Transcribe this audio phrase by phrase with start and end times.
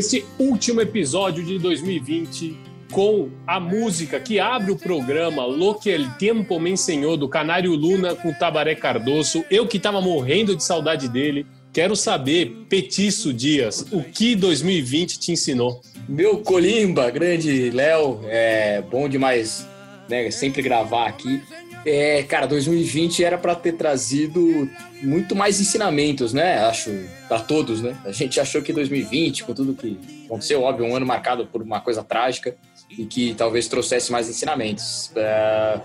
[0.00, 2.56] Nesse último episódio de 2020,
[2.90, 7.74] com a música que abre o programa Lo que el Tempo me ensinou do Canário
[7.74, 13.84] Luna com Tabaré Cardoso, eu que estava morrendo de saudade dele, quero saber, Petiço Dias,
[13.92, 15.82] o que 2020 te ensinou?
[16.08, 19.68] Meu Colimba, grande Léo, é bom demais,
[20.08, 20.30] né?
[20.30, 21.42] Sempre gravar aqui.
[21.84, 24.68] É, cara, 2020 era para ter trazido
[25.02, 26.58] muito mais ensinamentos, né?
[26.58, 26.90] Acho
[27.26, 27.96] para todos, né?
[28.04, 31.80] A gente achou que 2020, com tudo que aconteceu, óbvio, um ano marcado por uma
[31.80, 32.54] coisa trágica
[32.90, 35.10] e que talvez trouxesse mais ensinamentos.
[35.16, 35.80] É,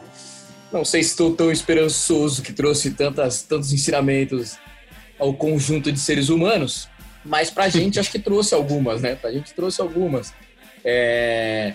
[0.71, 4.57] não sei se estou tão esperançoso que trouxe tantas, tantos ensinamentos
[5.17, 6.89] ao conjunto de seres humanos,
[7.23, 9.15] mas para a gente acho que trouxe algumas, né?
[9.15, 10.33] Para a gente trouxe algumas.
[10.83, 11.73] É,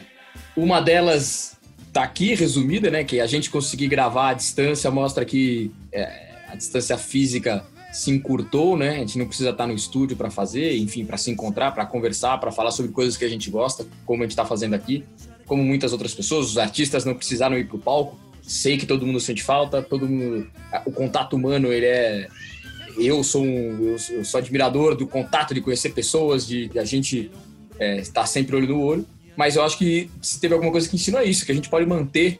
[0.54, 1.58] uma delas
[1.92, 3.04] tá aqui resumida, né?
[3.04, 8.76] Que a gente conseguir gravar à distância mostra que é, a distância física se encurtou,
[8.76, 8.96] né?
[8.96, 12.38] A gente não precisa estar no estúdio para fazer, enfim, para se encontrar, para conversar,
[12.38, 15.04] para falar sobre coisas que a gente gosta, como a gente está fazendo aqui,
[15.46, 16.50] como muitas outras pessoas.
[16.50, 18.18] Os artistas não precisaram ir para o palco.
[18.42, 20.48] Sei que todo mundo sente falta, todo mundo,
[20.84, 22.28] o contato humano ele é
[22.98, 27.30] eu sou um, eu sou, admirador do contato, de conhecer pessoas, de, de a gente
[27.78, 29.06] é, estar sempre olho no olho.
[29.40, 31.86] Mas eu acho que se teve alguma coisa que ensinou isso, que a gente pode
[31.86, 32.38] manter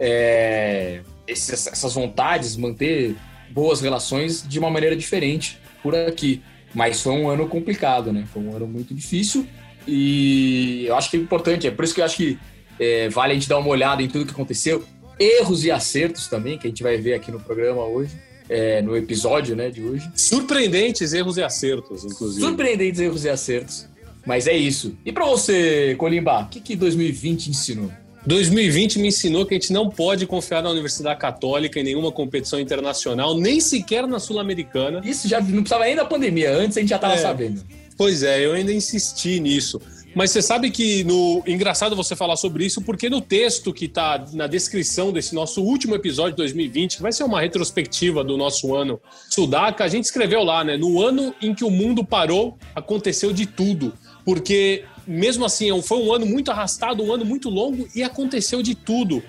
[0.00, 3.14] é, esses, essas vontades, manter
[3.50, 6.42] boas relações de uma maneira diferente por aqui.
[6.74, 8.26] Mas foi um ano complicado, né?
[8.32, 9.46] Foi um ano muito difícil
[9.86, 12.36] e eu acho que é importante, é por isso que eu acho que
[12.80, 14.82] é, vale a gente dar uma olhada em tudo que aconteceu.
[15.20, 18.10] Erros e acertos também, que a gente vai ver aqui no programa hoje.
[18.48, 20.10] É, no episódio né, de hoje.
[20.16, 22.44] Surpreendentes erros e acertos, inclusive.
[22.44, 23.88] Surpreendentes erros e acertos.
[24.26, 24.96] Mas é isso.
[25.04, 27.90] E para você, Colimba, o que, que 2020 ensinou?
[28.26, 32.60] 2020 me ensinou que a gente não pode confiar na Universidade Católica em nenhuma competição
[32.60, 35.00] internacional, nem sequer na Sul-Americana.
[35.04, 37.18] Isso já não precisava nem da pandemia, antes a gente já estava É.
[37.18, 37.64] sabendo.
[37.96, 39.80] Pois é, eu ainda insisti nisso.
[40.14, 44.24] Mas você sabe que no engraçado você falar sobre isso, porque no texto que está
[44.32, 48.74] na descrição desse nosso último episódio de 2020, que vai ser uma retrospectiva do nosso
[48.74, 49.00] ano
[49.30, 50.76] Sudaca, a gente escreveu lá, né?
[50.76, 53.92] No ano em que o mundo parou, aconteceu de tudo.
[54.24, 58.74] Porque mesmo assim, foi um ano muito arrastado, um ano muito longo e aconteceu de
[58.74, 59.22] tudo.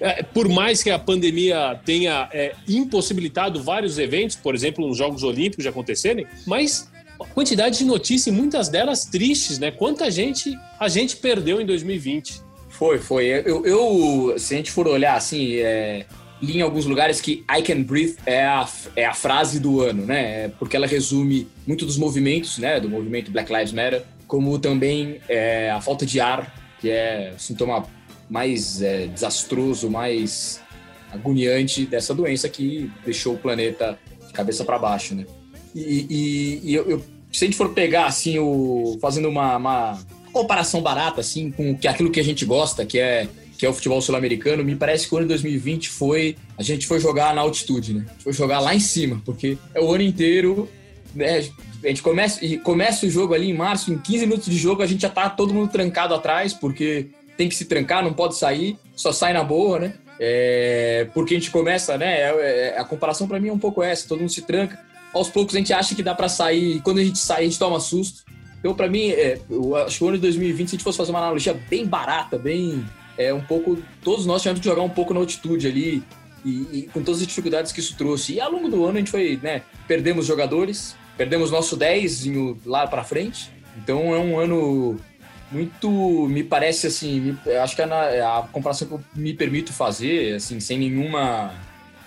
[0.00, 5.22] É, por mais que a pandemia tenha é, impossibilitado vários eventos, por exemplo, os Jogos
[5.22, 6.88] Olímpicos de acontecerem, mas
[7.20, 9.70] a quantidade de notícias, muitas delas tristes, né?
[9.72, 12.42] Quanta gente a gente perdeu em 2020.
[12.68, 13.26] Foi, foi.
[13.26, 16.06] Eu, eu se a gente for olhar assim, é,
[16.40, 20.06] li em alguns lugares que I can breathe é a, é a frase do ano,
[20.06, 20.44] né?
[20.44, 22.78] É Porque ela resume muito dos movimentos, né?
[22.78, 27.40] Do movimento Black Lives Matter, como também é, a falta de ar, que é o
[27.40, 27.84] sintoma
[28.30, 30.60] mais é, desastroso, mais
[31.10, 35.24] agoniante dessa doença que deixou o planeta de cabeça para baixo, né?
[35.74, 39.98] E, e- e eu, eu- se a gente for pegar assim o fazendo uma, uma
[40.32, 43.26] comparação barata assim com que aquilo que a gente gosta, que é
[43.58, 46.86] que é o futebol sul-americano, me parece que o ano de 2020 foi a gente
[46.86, 48.06] foi jogar na altitude, né?
[48.20, 50.68] Foi jogar lá em cima, porque é o ano inteiro,
[51.18, 51.44] né?
[51.84, 54.82] A gente começa e começa o jogo ali em março, em 15 minutos de jogo
[54.82, 58.36] a gente já tá todo mundo trancado atrás, porque tem que se trancar, não pode
[58.36, 59.94] sair, só sai na boa, né?
[60.18, 62.22] É, porque a gente começa, né?
[62.22, 64.78] é- é- a comparação para mim é um pouco essa, todo mundo se tranca.
[65.14, 67.44] Aos poucos a gente acha que dá para sair, e quando a gente sai, a
[67.44, 68.24] gente toma susto.
[68.58, 70.98] Então, para mim, é, eu acho que o ano de 2020, se a gente fosse
[70.98, 72.84] fazer uma analogia bem barata, bem.
[73.16, 73.78] É um pouco.
[74.02, 76.02] Todos nós tivemos que jogar um pouco na altitude ali.
[76.44, 78.34] E, e, com todas as dificuldades que isso trouxe.
[78.34, 79.62] E ao longo do ano a gente foi, né?
[79.86, 82.26] Perdemos jogadores, perdemos nosso 10
[82.64, 83.50] lá para frente.
[83.76, 84.98] Então é um ano
[85.50, 89.72] muito, me parece assim, acho que é a, é a, comparação que eu me permito
[89.72, 91.52] fazer, assim, sem nenhuma,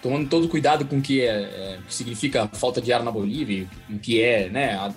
[0.01, 3.97] tomando todo cuidado com o que, é, é, significa falta de ar na Bolívia, o
[3.97, 4.93] que é, né, a,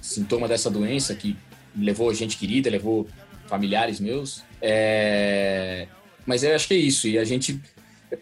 [0.00, 1.36] sintoma dessa doença que
[1.76, 3.08] levou gente querida, levou
[3.46, 4.42] familiares meus.
[4.60, 5.86] É,
[6.26, 7.08] mas eu acho que é isso.
[7.08, 7.60] E a gente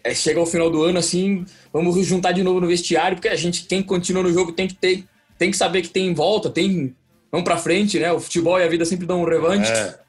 [0.03, 3.35] é, chega ao final do ano assim, vamos juntar de novo no vestiário, porque a
[3.35, 5.03] gente, quem continua no jogo tem que ter,
[5.43, 6.95] tem que saber que tem volta, tem
[7.29, 8.13] vamos para frente, né?
[8.13, 9.69] O futebol e a vida sempre dão um revanche.
[9.69, 9.99] É.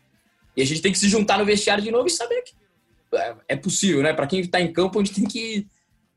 [0.57, 2.53] E a gente tem que se juntar no vestiário de novo e saber que
[3.17, 4.13] é, é possível, né?
[4.13, 5.67] Para quem está em campo, a gente tem que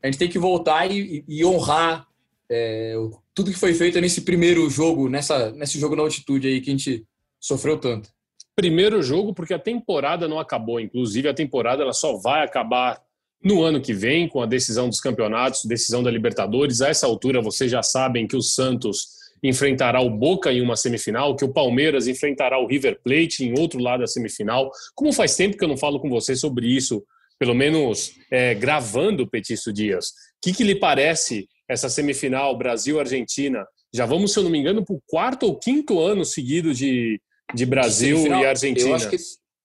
[0.00, 2.06] a gente tem que voltar e, e honrar
[2.48, 2.94] é,
[3.34, 6.72] tudo que foi feito nesse primeiro jogo, nessa, nesse jogo na altitude aí que a
[6.72, 7.04] gente
[7.40, 8.08] sofreu tanto.
[8.54, 10.78] Primeiro jogo, porque a temporada não acabou.
[10.78, 13.02] Inclusive, a temporada ela só vai acabar
[13.42, 16.80] no ano que vem, com a decisão dos campeonatos, decisão da Libertadores.
[16.80, 21.36] A essa altura, vocês já sabem que o Santos enfrentará o Boca em uma semifinal,
[21.36, 24.70] que o Palmeiras enfrentará o River Plate em outro lado da semifinal.
[24.94, 27.04] Como faz tempo que eu não falo com você sobre isso,
[27.38, 30.08] pelo menos é, gravando o Petício Dias.
[30.08, 30.12] O
[30.42, 33.64] que, que lhe parece essa semifinal Brasil-Argentina?
[33.94, 37.20] Já vamos, se eu não me engano, para o quarto ou quinto ano seguido de,
[37.54, 38.98] de Brasil e Argentina.
[39.08, 39.16] Que...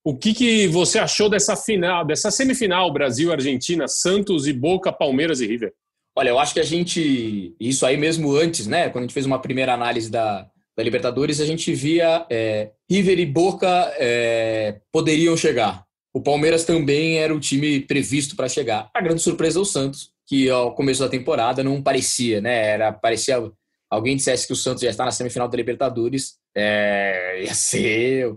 [0.06, 5.48] O que, que você achou dessa final, dessa semifinal Brasil-Argentina, Santos e Boca, Palmeiras e
[5.48, 5.74] River?
[6.16, 9.26] Olha, eu acho que a gente, isso aí mesmo antes, né, quando a gente fez
[9.26, 10.46] uma primeira análise da,
[10.76, 15.86] da Libertadores, a gente via é, River e Boca é, poderiam chegar.
[16.14, 18.90] O Palmeiras também era o time previsto para chegar.
[18.94, 22.68] A grande surpresa é o Santos, que ao começo da temporada não parecia, né?
[22.68, 23.42] Era parecia
[23.90, 28.36] alguém dissesse que o Santos já está na semifinal da Libertadores, é, ia ser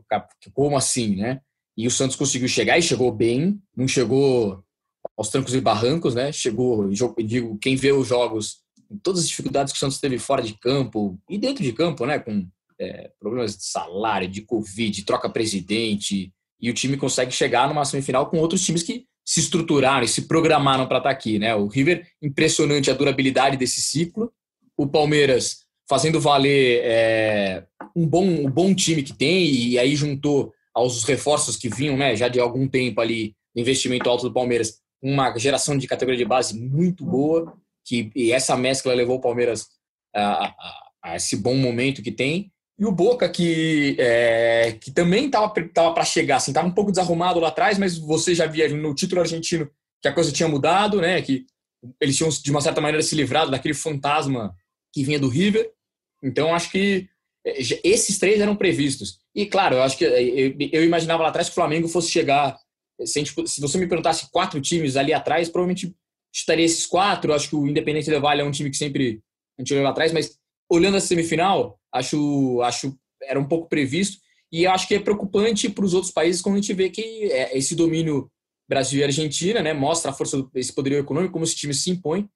[0.55, 1.41] como assim, né?
[1.77, 4.63] E o Santos conseguiu chegar e chegou bem, não chegou
[5.17, 6.33] aos trancos e barrancos, né?
[6.33, 8.59] Chegou, digo, quem vê os jogos,
[9.03, 12.19] todas as dificuldades que o Santos teve fora de campo e dentro de campo, né?
[12.19, 17.85] Com é, problemas de salário, de Covid, troca presidente, e o time consegue chegar numa
[17.85, 21.55] semifinal com outros times que se estruturaram e se programaram para estar tá aqui, né?
[21.55, 24.33] O River, impressionante a durabilidade desse ciclo.
[24.77, 27.65] O Palmeiras fazendo valer é,
[27.95, 32.15] um, bom, um bom time que tem e aí juntou aos reforços que vinham, né?
[32.15, 36.59] Já de algum tempo ali, investimento alto do Palmeiras, uma geração de categoria de base
[36.61, 39.69] muito boa, que e essa mescla levou o Palmeiras
[40.15, 42.53] a, a, a esse bom momento que tem.
[42.79, 45.49] E o Boca, que, é, que também estava
[45.95, 49.23] para chegar, assim, estava um pouco desarrumado lá atrás, mas você já via no título
[49.23, 49.71] argentino
[50.03, 51.23] que a coisa tinha mudado, né?
[51.23, 51.47] Que
[51.99, 54.55] eles tinham, de uma certa maneira, se livrado daquele fantasma
[54.93, 55.71] que vinha do River.
[56.23, 57.09] Então, acho que
[57.85, 59.21] esses três eram previstos.
[59.35, 60.23] E, claro, eu acho que é,
[60.73, 62.59] eu, imaginava lá atrás que o Flamengo fosse chegar
[63.05, 65.95] se, gente, se, você me perguntasse quatro times ali atrás, provavelmente
[66.35, 67.35] estaria esses quatro.
[67.35, 69.21] Acho que o Independente Del Valle é um time que sempre
[69.59, 70.39] a gente olhou lá atrás, mas
[70.71, 74.19] olhando a semifinal, acho, acho era um pouco previsto.
[74.51, 77.57] E acho que é preocupante para os outros países quando a gente vê que é,
[77.57, 78.31] esse domínio
[78.69, 82.29] Brasil e Argentina né, mostra a força desse poderio econômico, como esse time se impõe.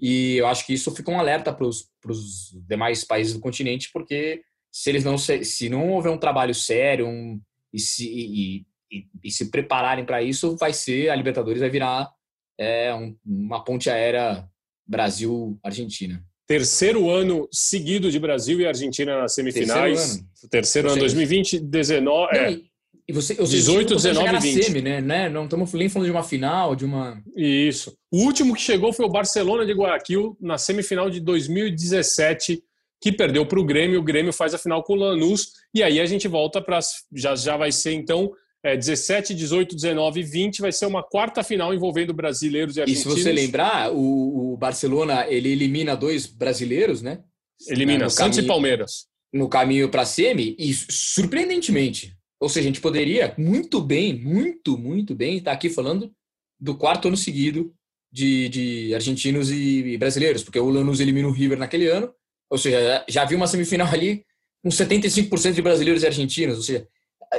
[0.00, 4.42] E eu acho que isso fica um alerta para os demais países do continente, porque
[4.74, 7.40] se eles não se, se não houver um trabalho sério um,
[7.72, 12.10] e, se, e, e, e se prepararem para isso, vai ser a Libertadores vai virar
[12.58, 14.44] é, um, uma ponte aérea
[14.84, 16.20] Brasil-Argentina.
[16.44, 19.98] Terceiro ano seguido de Brasil e Argentina nas semifinais.
[20.00, 22.36] Terceiro ano, Terceiro ano 2020, 19.
[22.36, 22.60] É.
[23.06, 24.64] E você, ou 18, 19 e 20.
[24.64, 25.00] Semi, né?
[25.00, 25.28] né?
[25.28, 27.22] Não estamos nem falando de uma final, de uma.
[27.36, 27.96] Isso.
[28.10, 32.60] O último que chegou foi o Barcelona de Guayaquil na semifinal de 2017,
[33.04, 34.00] que perdeu para o Grêmio.
[34.00, 35.52] O Grêmio faz a final com o Lanús.
[35.74, 36.78] E aí a gente volta para.
[37.14, 38.32] Já, já vai ser então
[38.64, 43.12] é, 17, 18, 19 e 20 vai ser uma quarta final envolvendo brasileiros e argentinos.
[43.12, 47.20] E se você lembrar, o, o Barcelona ele elimina dois brasileiros, né?
[47.68, 49.06] Elimina Santos caminho, e Palmeiras.
[49.30, 52.16] No caminho para a semi, e surpreendentemente.
[52.40, 56.10] Ou seja, a gente poderia muito bem, muito, muito bem estar aqui falando
[56.58, 57.70] do quarto ano seguido
[58.10, 62.10] de, de argentinos e, e brasileiros, porque o Lanús elimina o River naquele ano,
[62.50, 64.24] ou seja, já havia uma semifinal ali
[64.62, 66.88] com 75% de brasileiros e argentinos, ou seja,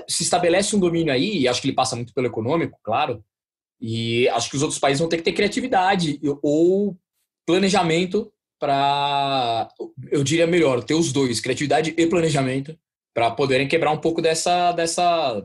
[0.07, 3.23] se estabelece um domínio aí, e acho que ele passa muito pelo econômico, claro,
[3.79, 6.97] e acho que os outros países vão ter que ter criatividade ou
[7.45, 9.69] planejamento para,
[10.11, 12.77] eu diria melhor, ter os dois, criatividade e planejamento,
[13.13, 15.43] para poderem quebrar um pouco dessa, dessa,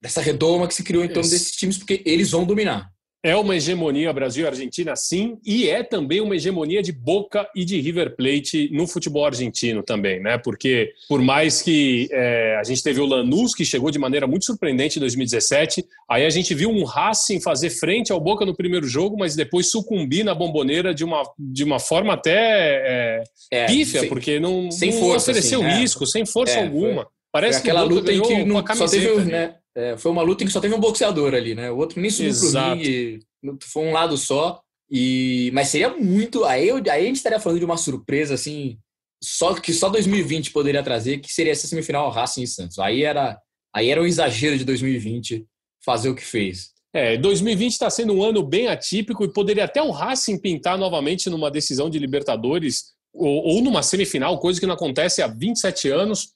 [0.00, 2.93] dessa redoma que se criou em torno desses times, porque eles vão dominar.
[3.24, 7.64] É uma hegemonia Brasil e Argentina, sim, e é também uma hegemonia de Boca e
[7.64, 10.36] de River Plate no futebol argentino também, né?
[10.36, 14.44] Porque por mais que é, a gente teve o Lanús, que chegou de maneira muito
[14.44, 18.86] surpreendente em 2017, aí a gente viu um Racing fazer frente ao Boca no primeiro
[18.86, 24.00] jogo, mas depois sucumbir na bomboneira de uma, de uma forma até é, é, pífia,
[24.00, 27.04] sem, porque não, sem não força, ofereceu assim, risco, sem força é, alguma.
[27.04, 29.54] Foi, Parece foi aquela que luta em que não, só teve, né?
[29.76, 31.70] É, foi uma luta em que só teve um boxeador ali, né?
[31.70, 32.76] O outro nem subiu Exato.
[32.76, 33.20] pro ringue,
[33.62, 34.62] foi um lado só.
[34.90, 36.44] E, mas seria muito.
[36.44, 38.78] Aí, eu, aí a gente estaria falando de uma surpresa, assim,
[39.22, 42.78] só que só 2020 poderia trazer, que seria essa semifinal Racing e Santos.
[42.78, 43.38] Aí era,
[43.74, 45.46] aí era um exagero de 2020
[45.84, 46.72] fazer o que fez.
[46.92, 51.28] É, 2020 está sendo um ano bem atípico e poderia até o Racing pintar novamente
[51.28, 56.28] numa decisão de Libertadores ou, ou numa semifinal, coisa que não acontece há 27 anos.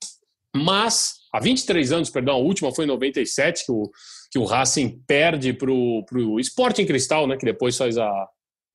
[0.57, 3.91] Mas há 23 anos, perdão, a última foi em 97, que o,
[4.31, 8.29] que o Racing perde para o Sporting Cristal, né, que depois faz a,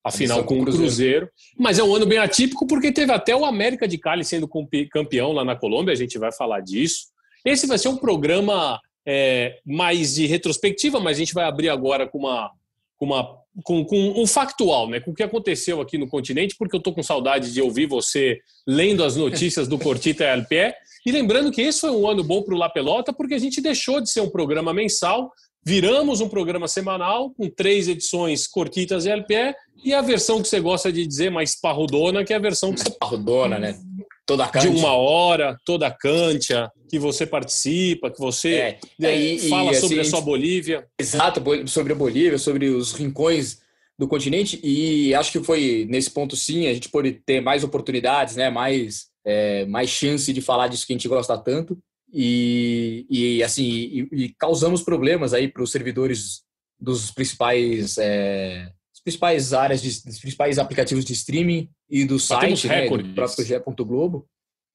[0.04, 0.84] a final com o Cruzeiro.
[0.84, 1.30] Cruzeiro.
[1.58, 4.50] Mas é um ano bem atípico porque teve até o América de Cali sendo
[4.92, 7.08] campeão lá na Colômbia, a gente vai falar disso.
[7.46, 12.08] Esse vai ser um programa é, mais de retrospectiva, mas a gente vai abrir agora
[12.08, 12.52] com uma
[12.98, 15.00] com, uma, com, com um factual, né?
[15.00, 18.40] Com o que aconteceu aqui no continente, porque eu estou com saudade de ouvir você
[18.68, 20.74] lendo as notícias do Cortita LPE.
[21.06, 23.62] E lembrando que esse foi um ano bom para o La Pelota, porque a gente
[23.62, 25.32] deixou de ser um programa mensal,
[25.66, 30.60] viramos um programa semanal com três edições Cortitas e LPE e a versão que você
[30.60, 32.90] gosta de dizer mais parrudona, que é a versão que você...
[32.92, 33.78] Parrudona, né?
[34.26, 39.16] Toda a De uma hora, toda a cancha, que você participa, que você é, é,
[39.16, 40.88] e, fala e, sobre assim, a sua Bolívia.
[40.98, 43.60] Exato, sobre a Bolívia, sobre os rincões
[44.00, 44.60] do continente.
[44.64, 48.50] E acho que foi nesse ponto, sim, a gente pode ter mais oportunidades, né?
[48.50, 51.78] mais, é, mais chance de falar disso que a gente gosta tanto.
[52.14, 56.44] E, e assim, e, e causamos problemas aí para os servidores
[56.80, 58.72] dos principais é,
[59.04, 63.54] principais áreas, de, dos principais aplicativos de streaming e do site, né, do próprio GE.
[63.86, 64.28] Globo,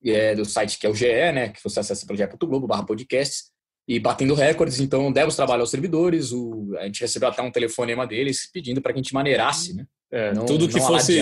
[0.05, 3.51] é, do site que é o GE, né, que você acessa pelo ge.globo barra podcasts,
[3.89, 8.07] e batendo recordes, então demos trabalho aos servidores, o, a gente recebeu até um telefonema
[8.07, 9.85] deles pedindo para que a gente maneirasse, né?
[10.13, 11.21] É, não, tudo que fosse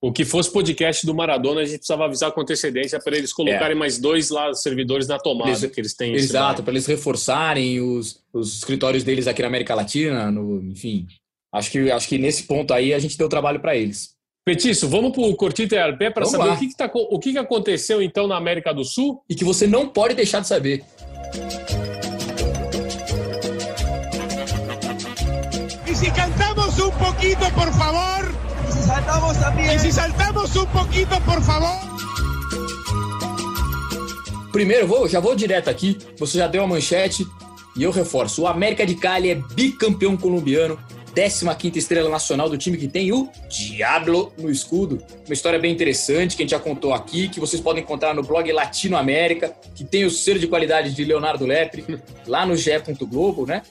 [0.00, 3.72] o que fosse podcast do Maradona, a gente precisava avisar com antecedência para eles colocarem
[3.72, 3.78] é.
[3.78, 6.14] mais dois lá servidores na tomada eles, que eles têm.
[6.14, 11.08] Exato, para eles reforçarem os, os escritórios deles aqui na América Latina, no, enfim,
[11.52, 14.17] Acho que, acho que nesse ponto aí a gente deu trabalho para eles.
[14.48, 17.38] Petiço, vamos para o Cortito ERP para saber o que, que, tá, o que, que
[17.38, 19.22] aconteceu então na América do Sul.
[19.28, 20.82] E que você não pode deixar de saber.
[25.86, 28.34] E se cantamos um pouquinho, por favor?
[28.66, 29.74] E se saltamos também?
[29.74, 31.78] E se saltamos um pouquinho, por favor?
[34.50, 35.98] Primeiro, vou, já vou direto aqui.
[36.18, 37.26] Você já deu a manchete
[37.76, 38.40] e eu reforço.
[38.40, 40.78] O América de Cali é bicampeão colombiano
[41.18, 45.02] 15ª estrela nacional do time que tem o Diablo no escudo.
[45.26, 48.22] Uma história bem interessante que a gente já contou aqui, que vocês podem encontrar no
[48.22, 51.84] blog Latino América, que tem o selo de qualidade de Leonardo Lepre,
[52.24, 52.70] lá no ge
[53.00, 53.62] Globo, né?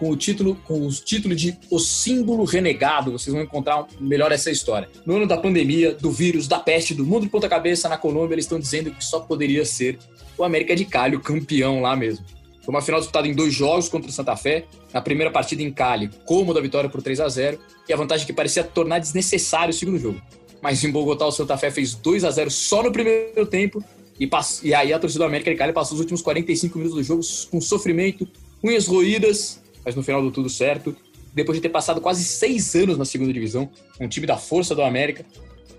[0.00, 4.50] Com o título, com os títulos de O Símbolo Renegado, vocês vão encontrar melhor essa
[4.50, 4.88] história.
[5.06, 8.34] No ano da pandemia, do vírus, da peste, do mundo de ponta cabeça na Colômbia,
[8.34, 9.98] eles estão dizendo que só poderia ser
[10.36, 12.26] o América de Cali, o campeão lá mesmo.
[12.66, 14.64] Foi uma final disputada em dois jogos contra o Santa Fé.
[14.92, 18.32] Na primeira partida em Cali, cômoda vitória por 3 a 0 e a vantagem que
[18.32, 20.20] parecia tornar desnecessário o segundo jogo.
[20.60, 23.84] Mas em Bogotá, o Santa Fé fez 2 a 0 só no primeiro tempo
[24.18, 24.62] e, pass...
[24.64, 27.22] e aí a torcida do América de Cali passou os últimos 45 minutos do jogo
[27.52, 28.26] com sofrimento,
[28.64, 30.96] unhas roídas, mas no final deu tudo certo.
[31.32, 33.70] Depois de ter passado quase seis anos na segunda divisão,
[34.00, 35.24] um time da força do América,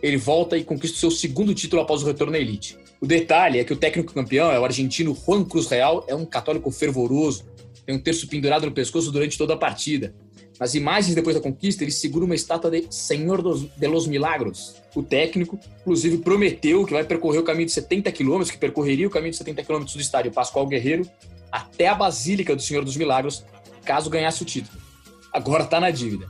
[0.02, 2.78] ele volta e conquista o seu segundo título após o retorno à elite.
[3.00, 6.26] O detalhe é que o técnico campeão é o argentino Juan Cruz Real, é um
[6.26, 7.46] católico fervoroso,
[7.86, 10.16] tem um terço pendurado no pescoço durante toda a partida.
[10.60, 14.76] Nas imagens depois da conquista, ele segura uma estátua de Senhor dos, de los Milagros.
[14.96, 19.12] O técnico, inclusive, prometeu que vai percorrer o caminho de 70 quilômetros, que percorreria o
[19.12, 21.08] caminho de 70 quilômetros do estádio Pascoal Guerreiro
[21.52, 23.46] até a Basílica do Senhor dos Milagros,
[23.86, 24.82] caso ganhasse o título.
[25.32, 26.28] Agora tá na dívida.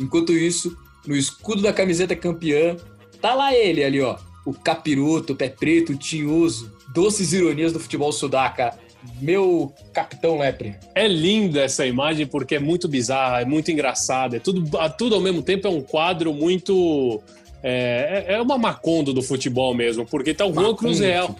[0.00, 2.76] Enquanto isso, no escudo da camiseta campeã,
[3.20, 7.80] tá lá ele ali, ó, o capiroto, o pé preto, o tinhoso, doces ironias do
[7.80, 8.78] futebol sudaca.
[9.20, 10.74] Meu capitão lepre.
[10.94, 14.64] É linda essa imagem porque é muito bizarra, é muito engraçada, é tudo,
[14.96, 17.22] tudo ao mesmo tempo é um quadro muito
[17.68, 21.36] é, é, é uma macondo do futebol mesmo, porque tá o Juan Cruz Real.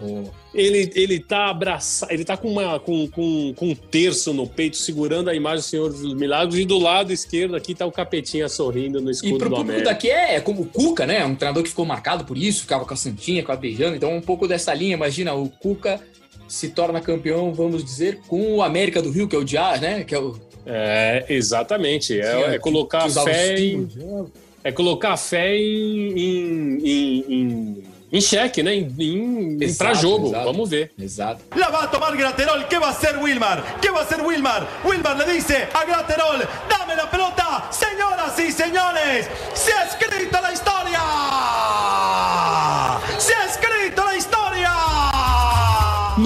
[0.52, 4.76] Ele, ele tá abraçado, ele tá com, uma, com, com, com um terço no peito,
[4.76, 8.48] segurando a imagem do Senhor dos Milagres, e do lado esquerdo aqui tá o Capetinha
[8.48, 11.24] sorrindo no escudo e pro do público daqui é, é como o Cuca, né?
[11.24, 13.94] Um treinador que ficou marcado por isso, ficava com a Santinha, com a beijando.
[13.94, 16.00] Então, um pouco dessa linha, imagina, o Cuca
[16.48, 20.02] se torna campeão, vamos dizer, com o América do Rio, que é o Diá, né?
[20.02, 22.20] Que é o É, exatamente.
[22.20, 23.88] É, é colocar a fé em,
[24.66, 28.74] é colocar a fé em, em, em, em xeque, né?
[28.74, 30.26] Em, em, exato, pra jogo.
[30.26, 30.44] Exato.
[30.44, 30.92] Vamos ver.
[30.98, 31.40] Exato.
[31.54, 32.66] La va a tomar Graterol.
[32.66, 33.78] ¿Qué va a hacer Wilmar?
[33.80, 34.66] ¿Qué va a hacer Wilmar?
[34.84, 37.68] Wilmar le dice a Graterol: Dame la pelota.
[37.70, 41.00] Señoras y señores, se ha escrito la historia.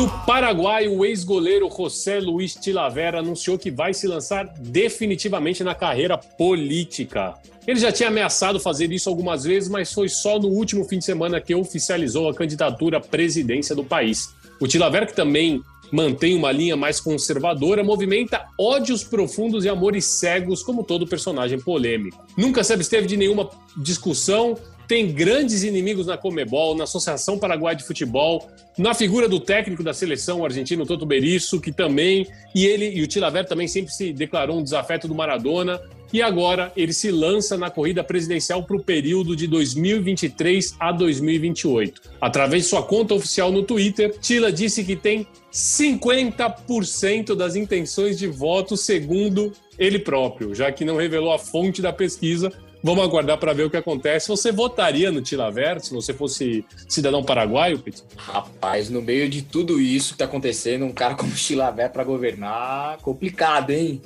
[0.00, 6.16] No Paraguai, o ex-goleiro José Luiz Tilavera anunciou que vai se lançar definitivamente na carreira
[6.16, 7.34] política.
[7.66, 11.04] Ele já tinha ameaçado fazer isso algumas vezes, mas foi só no último fim de
[11.04, 14.34] semana que oficializou a candidatura à presidência do país.
[14.58, 20.62] O Tilaver, que também mantém uma linha mais conservadora, movimenta ódios profundos e amores cegos,
[20.62, 22.24] como todo personagem polêmico.
[22.38, 24.56] Nunca se absteve de nenhuma discussão,
[24.90, 29.94] tem grandes inimigos na Comebol, na Associação Paraguai de Futebol, na figura do técnico da
[29.94, 34.58] seleção argentino Toto Berizzo, que também, e ele e o Tilaver também sempre se declarou
[34.58, 35.80] um desafeto do Maradona,
[36.12, 42.02] e agora ele se lança na corrida presidencial para o período de 2023 a 2028.
[42.20, 48.26] Através de sua conta oficial no Twitter, Tila disse que tem 50% das intenções de
[48.26, 52.50] voto, segundo ele próprio, já que não revelou a fonte da pesquisa.
[52.82, 54.28] Vamos aguardar para ver o que acontece.
[54.28, 58.02] Você votaria no Tilaver se você fosse cidadão paraguaio, Petit?
[58.16, 62.98] Rapaz, no meio de tudo isso que está acontecendo, um cara como Tilaver para governar,
[62.98, 64.00] complicado, hein?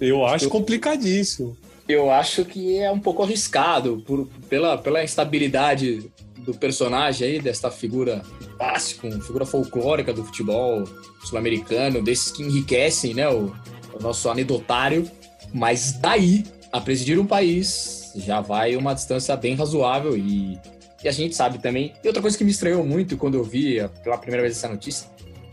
[0.00, 1.56] Eu acho eu, complicadíssimo.
[1.88, 7.70] Eu acho que é um pouco arriscado por, pela, pela instabilidade do personagem aí, desta
[7.70, 8.22] figura
[8.56, 10.84] clássica, figura folclórica do futebol
[11.24, 13.52] sul-americano, desses que enriquecem né, o,
[13.92, 15.10] o nosso anedotário.
[15.52, 20.58] Mas daí a presidir um país já vai uma distância bem razoável e,
[21.02, 21.92] e a gente sabe também.
[22.02, 25.08] E outra coisa que me estranhou muito quando eu vi pela primeira vez essa notícia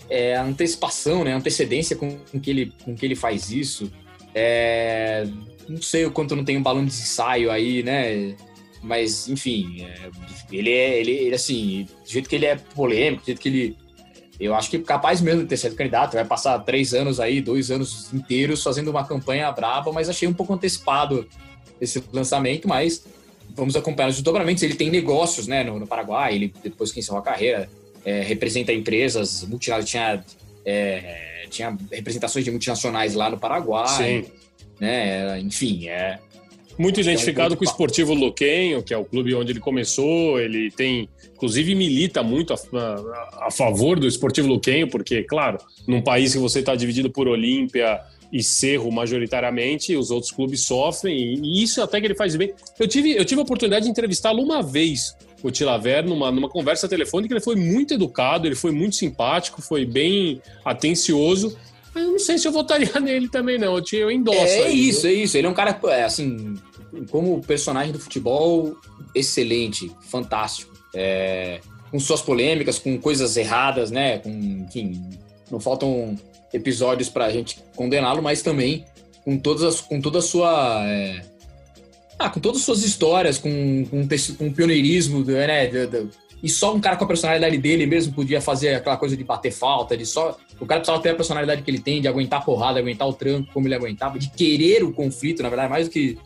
[0.09, 3.91] é a antecipação, né, a antecedência com, que, ele, com que ele faz isso.
[4.33, 5.27] É,
[5.67, 8.35] não sei o quanto não tem um balão de ensaio aí, né?
[8.81, 10.09] Mas, enfim, é,
[10.51, 13.77] ele é, ele, ele, assim, do jeito que ele é polêmico, do jeito que ele.
[14.39, 16.13] Eu acho que capaz mesmo de ter sido candidato.
[16.13, 20.33] Vai passar três anos aí, dois anos inteiros fazendo uma campanha braba, mas achei um
[20.33, 21.27] pouco antecipado
[21.79, 23.03] esse lançamento, mas
[23.55, 24.63] vamos acompanhar os desdobramentos.
[24.63, 27.69] Ele tem negócios, né, no, no Paraguai, ele, depois que encerrou a carreira,
[28.05, 30.23] é, representa empresas multinacionais, tinha
[30.65, 33.87] é, tinha representações de multinacionais lá no Paraguai.
[33.87, 34.25] Sim.
[34.79, 35.39] Né?
[35.39, 36.19] Enfim, é.
[36.77, 40.39] Muito identificado é um com o Esportivo Luquenho, que é o clube onde ele começou.
[40.39, 46.01] Ele tem, inclusive, milita muito a, a, a favor do Esportivo Luquenho, porque, claro, num
[46.01, 47.99] país que você está dividido por Olímpia
[48.31, 52.53] e Cerro majoritariamente, os outros clubes sofrem, e isso até que ele faz bem.
[52.79, 56.87] Eu tive, eu tive a oportunidade de entrevistá-lo uma vez o Tilaver numa, numa conversa
[56.87, 57.33] telefônica.
[57.33, 61.57] Ele foi muito educado, ele foi muito simpático, foi bem atencioso.
[61.93, 63.81] Mas eu não sei se eu votaria nele também, não.
[63.91, 64.39] Eu endosso.
[64.39, 65.37] É, é isso, é isso.
[65.37, 66.55] Ele é um cara, é, assim,
[67.09, 68.75] como personagem do futebol,
[69.13, 70.75] excelente, fantástico.
[70.95, 71.59] É,
[71.91, 74.19] com suas polêmicas, com coisas erradas, né?
[74.19, 75.01] Com, enfim,
[75.51, 76.17] não faltam
[76.53, 78.85] episódios pra gente condená-lo, mas também
[79.23, 80.83] com, todas as, com toda a sua.
[80.85, 81.21] É,
[82.17, 84.07] ah, com todas as suas histórias, com, com,
[84.37, 85.69] com pioneirismo, né?
[86.41, 89.51] E só um cara com a personalidade dele mesmo podia fazer aquela coisa de bater
[89.51, 90.37] falta, de só.
[90.59, 93.13] O cara precisava ter a personalidade que ele tem, de aguentar a porrada, aguentar o
[93.13, 96.17] tranco como ele aguentava, de querer o conflito, na verdade, mais do que,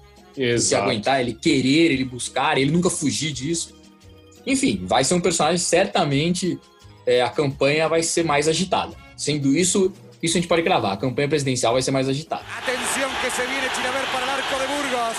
[0.59, 3.75] se aguentar, ele querer, ele buscar, ele nunca fugir disso.
[4.45, 6.59] Enfim, vai ser um personagem, certamente
[7.05, 8.95] é, a campanha vai ser mais agitada.
[9.15, 10.93] Sendo isso, isso a gente pode gravar.
[10.93, 12.43] A campanha presidencial vai ser mais agitada.
[12.57, 15.17] Atenção que se viene Chilaver para o arco de Burgos.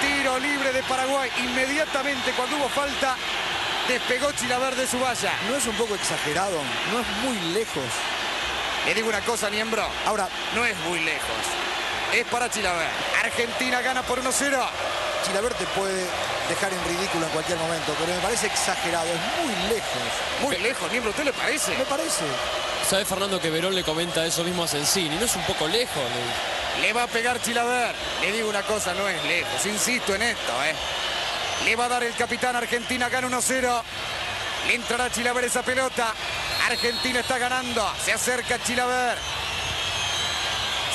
[0.00, 1.30] Tiro libre de Paraguay.
[1.38, 3.16] Inmediatamente cuando hubo falta,
[3.88, 5.32] despegó Chilaver de su valla.
[5.48, 6.58] ¿No es un poco exagerado?
[6.92, 7.84] ¿No es muy lejos?
[8.86, 9.82] Le digo una cosa, miembro.
[10.06, 11.44] Ahora, no es muy lejos.
[12.12, 12.88] Es para Chilaver.
[13.22, 14.58] Argentina gana por 1-0.
[15.24, 16.06] Chilaver te puede
[16.48, 20.02] dejar en ridículo en cualquier momento, pero me parece exagerado, es muy lejos.
[20.42, 21.76] Muy lejos, miembro, ¿usted le parece?
[21.78, 22.24] Me parece.
[22.88, 25.16] ¿Sabe Fernando que Verón le comenta eso mismo a Sensini?
[25.16, 26.02] ¿No es un poco lejos?
[26.82, 27.94] Le va a pegar Chilaver.
[28.20, 29.64] Le digo una cosa, no es lejos.
[29.64, 30.74] Insisto en esto, ¿eh?
[31.64, 33.82] Le va a dar el capitán Argentina, gana 1-0.
[34.66, 36.12] Le entrará Chilaver esa pelota.
[36.66, 37.90] Argentina está ganando.
[38.04, 39.16] Se acerca Chilaver.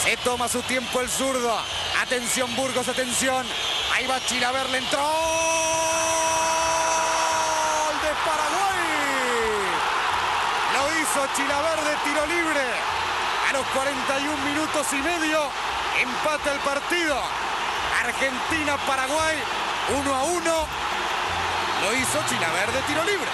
[0.03, 1.59] Se toma su tiempo el zurdo.
[2.01, 3.45] Atención Burgos, atención.
[3.95, 5.88] Ahí va Chilaver, le entró.
[11.09, 12.65] Hizo Chilaver de tiro libre.
[13.49, 15.39] A los 41 minutos y medio
[16.01, 17.15] empata el partido.
[18.05, 19.35] Argentina-Paraguay
[20.01, 20.41] 1 a 1.
[21.81, 23.29] Lo hizo Chilaver de tiro libre.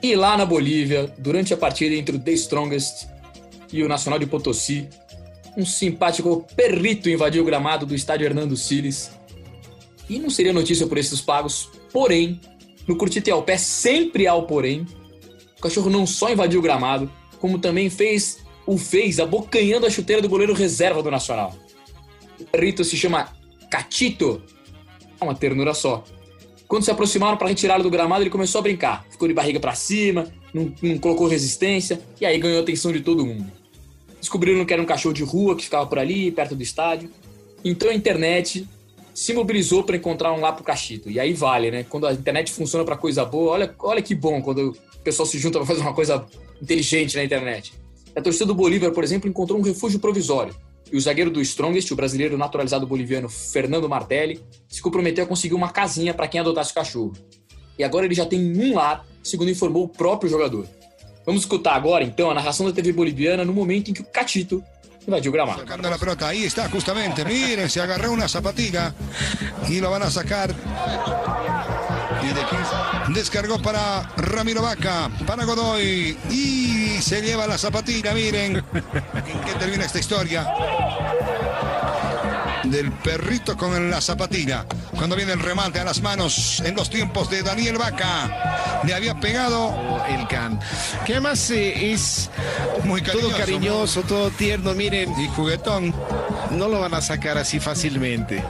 [0.00, 3.08] E lá na Bolívia, durante a partida entre o The Strongest
[3.72, 4.88] e o Nacional de Potosí,
[5.56, 9.10] um simpático perrito invadiu o gramado do estádio Hernando Siles.
[10.08, 12.40] E não seria notícia por esses pagos, porém,
[12.86, 14.86] no Curtite ao pé sempre há o porém.
[15.58, 20.22] O cachorro não só invadiu o gramado, como também fez o fez abocanhando a chuteira
[20.22, 21.54] do goleiro reserva do Nacional.
[22.40, 23.32] O perrito se chama
[23.70, 24.42] Catito.
[25.20, 26.04] É uma ternura só.
[26.66, 29.06] Quando se aproximaram para retirá-lo do gramado, ele começou a brincar.
[29.10, 33.00] Ficou de barriga para cima, não, não colocou resistência, e aí ganhou a atenção de
[33.00, 33.50] todo mundo.
[34.18, 37.10] Descobriram que era um cachorro de rua que ficava por ali, perto do estádio.
[37.62, 38.66] Então a internet
[39.12, 41.10] se mobilizou para encontrar um lá pro cachito.
[41.10, 41.84] E aí vale, né?
[41.88, 45.38] Quando a internet funciona para coisa boa, olha, olha que bom quando o pessoal se
[45.38, 46.24] junta para fazer uma coisa
[46.62, 47.74] inteligente na internet.
[48.16, 50.56] A torcida do Bolívar, por exemplo, encontrou um refúgio provisório.
[50.90, 55.54] E o zagueiro do Strongest, o brasileiro naturalizado boliviano Fernando Martelli, se comprometeu a conseguir
[55.54, 57.12] uma casinha para quem adotasse o cachorro.
[57.78, 60.66] E agora ele já tem um lar, segundo informou o próprio jogador.
[61.26, 64.64] Vamos escutar agora, então, a narração da TV boliviana no momento em que o Catito
[65.06, 65.60] invadiu o gramado.
[65.60, 68.94] Sacando la pelota, ahí está justamente, miren, se agarró una zapatilla
[69.68, 70.54] y lo van a sacar.
[72.24, 72.56] Y de 15.
[73.14, 78.56] Descargó para Ramiro Vaca, para Godoy y se lleva la zapatilla, miren.
[79.26, 80.46] ¿En qué termina esta historia?
[82.64, 84.66] Del perrito con la zapatilla.
[84.96, 88.80] Cuando viene el remate a las manos en los tiempos de Daniel Vaca.
[88.84, 90.58] Le había pegado el can.
[91.04, 92.30] Que además eh, es
[92.84, 95.12] muy cariñoso, todo cariñoso, todo tierno, miren.
[95.20, 95.94] Y juguetón.
[96.50, 98.42] No lo van a sacar así fácilmente.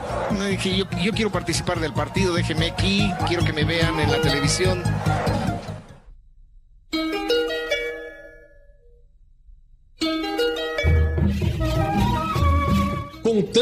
[0.49, 4.21] Dije, yo, yo quiero participar del partido, déjenme aquí, quiero que me vean en la
[4.21, 4.83] televisión.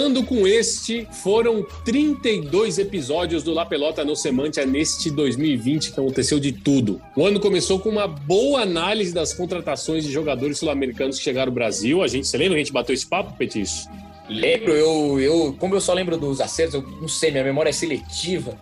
[0.04, 6.42] Contando com este, foram 32 episódios do La Pelota no Semantia neste 2020 que aconteceu
[6.42, 7.02] de tudo.
[7.16, 11.54] O ano começou com uma boa análise das contratações de jogadores sul-americanos que chegaram ao
[11.54, 12.04] Brasil.
[12.04, 13.88] A gente, você lembra que a gente bateu esse papo, Petis?
[14.28, 17.74] Lembro, eu, eu, como eu só lembro dos acertos, eu não sei, minha memória é
[17.74, 18.60] seletiva.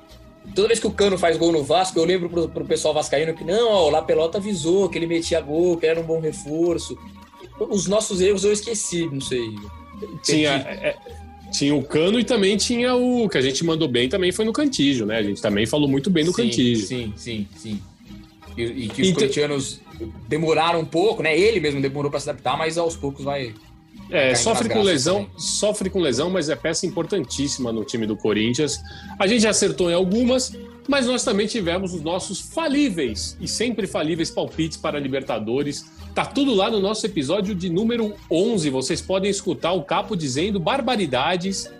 [0.53, 3.33] Toda vez que o Cano faz gol no Vasco, eu lembro pro, pro pessoal vascaíno
[3.33, 6.19] que não, ó, o La Pelota avisou que ele metia gol, que era um bom
[6.19, 6.95] reforço.
[7.59, 9.55] Os nossos erros eu esqueci, não sei.
[10.23, 10.97] Tinha, é,
[11.51, 14.53] tinha o Cano e também tinha o que a gente mandou bem, também foi no
[14.53, 15.17] Cantígio, né?
[15.17, 16.87] A gente também falou muito bem no sim, Cantígio.
[16.87, 17.81] Sim, sim, sim.
[18.57, 19.81] E, e que os então, corintianos
[20.27, 21.37] demoraram um pouco, né?
[21.37, 23.53] Ele mesmo demorou para se adaptar, mas aos poucos vai.
[24.09, 25.39] É, sofre com lesão, também.
[25.39, 28.79] sofre com lesão, mas é peça importantíssima no time do Corinthians.
[29.17, 30.51] A gente acertou em algumas,
[30.87, 35.85] mas nós também tivemos os nossos falíveis e sempre falíveis palpites para Libertadores.
[36.13, 38.69] Tá tudo lá no nosso episódio de número 11.
[38.69, 41.71] Vocês podem escutar o Capo dizendo barbaridades,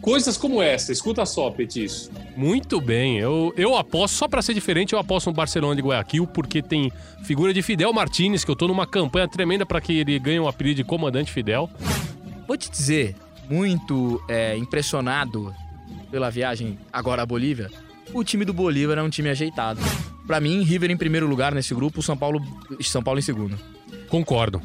[0.00, 0.92] coisas como essa.
[0.92, 2.10] Escuta só, Petis.
[2.36, 3.18] Muito bem.
[3.18, 6.92] Eu, eu aposto, só para ser diferente, eu aposto no Barcelona de Guayaquil, porque tem
[7.24, 10.44] figura de Fidel Martinez, que eu tô numa campanha tremenda para que ele ganhe o
[10.44, 11.68] um apelido de Comandante Fidel.
[12.46, 13.16] Vou te dizer,
[13.48, 15.54] muito é, impressionado
[16.10, 17.70] pela viagem agora à Bolívia,
[18.14, 19.80] o time do Bolívar é um time ajeitado.
[20.26, 22.40] Para mim, River em primeiro lugar nesse grupo, São Paulo,
[22.80, 23.58] São Paulo em segundo.
[24.08, 24.62] Concordo.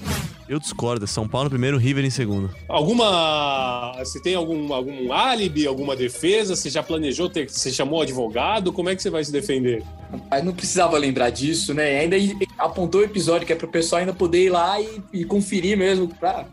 [0.48, 1.06] Eu discordo.
[1.08, 2.50] São Paulo em primeiro, River em segundo.
[2.68, 3.96] Alguma.
[4.00, 6.56] Você tem algum, algum álibi, alguma defesa?
[6.56, 7.50] Você já planejou ter.
[7.50, 8.72] Você chamou advogado?
[8.72, 9.84] Como é que você vai se defender?
[10.12, 12.00] Rapaz, não precisava lembrar disso, né?
[12.00, 12.16] Ainda
[12.58, 16.08] apontou o episódio que é pro pessoal ainda poder ir lá e, e conferir mesmo
[16.08, 16.46] pra.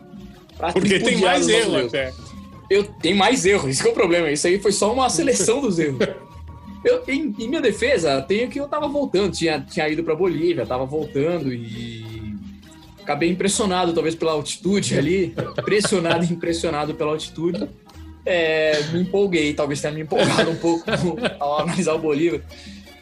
[0.57, 2.13] pra Porque tem mais erro até.
[2.69, 4.31] Eu tenho mais erro, isso é o problema.
[4.31, 5.99] Isso aí foi só uma seleção dos erros.
[6.87, 10.65] Eu, em, em, minha defesa, tenho que eu tava voltando, tinha, tinha ido pra Bolívia,
[10.65, 12.33] tava voltando e
[13.03, 17.69] acabei impressionado, talvez, pela altitude ali, pressionado e impressionado pela altitude.
[18.25, 20.85] É, me empolguei, talvez tenha me empolgado um pouco
[21.41, 22.41] ao analisar o Bolívar.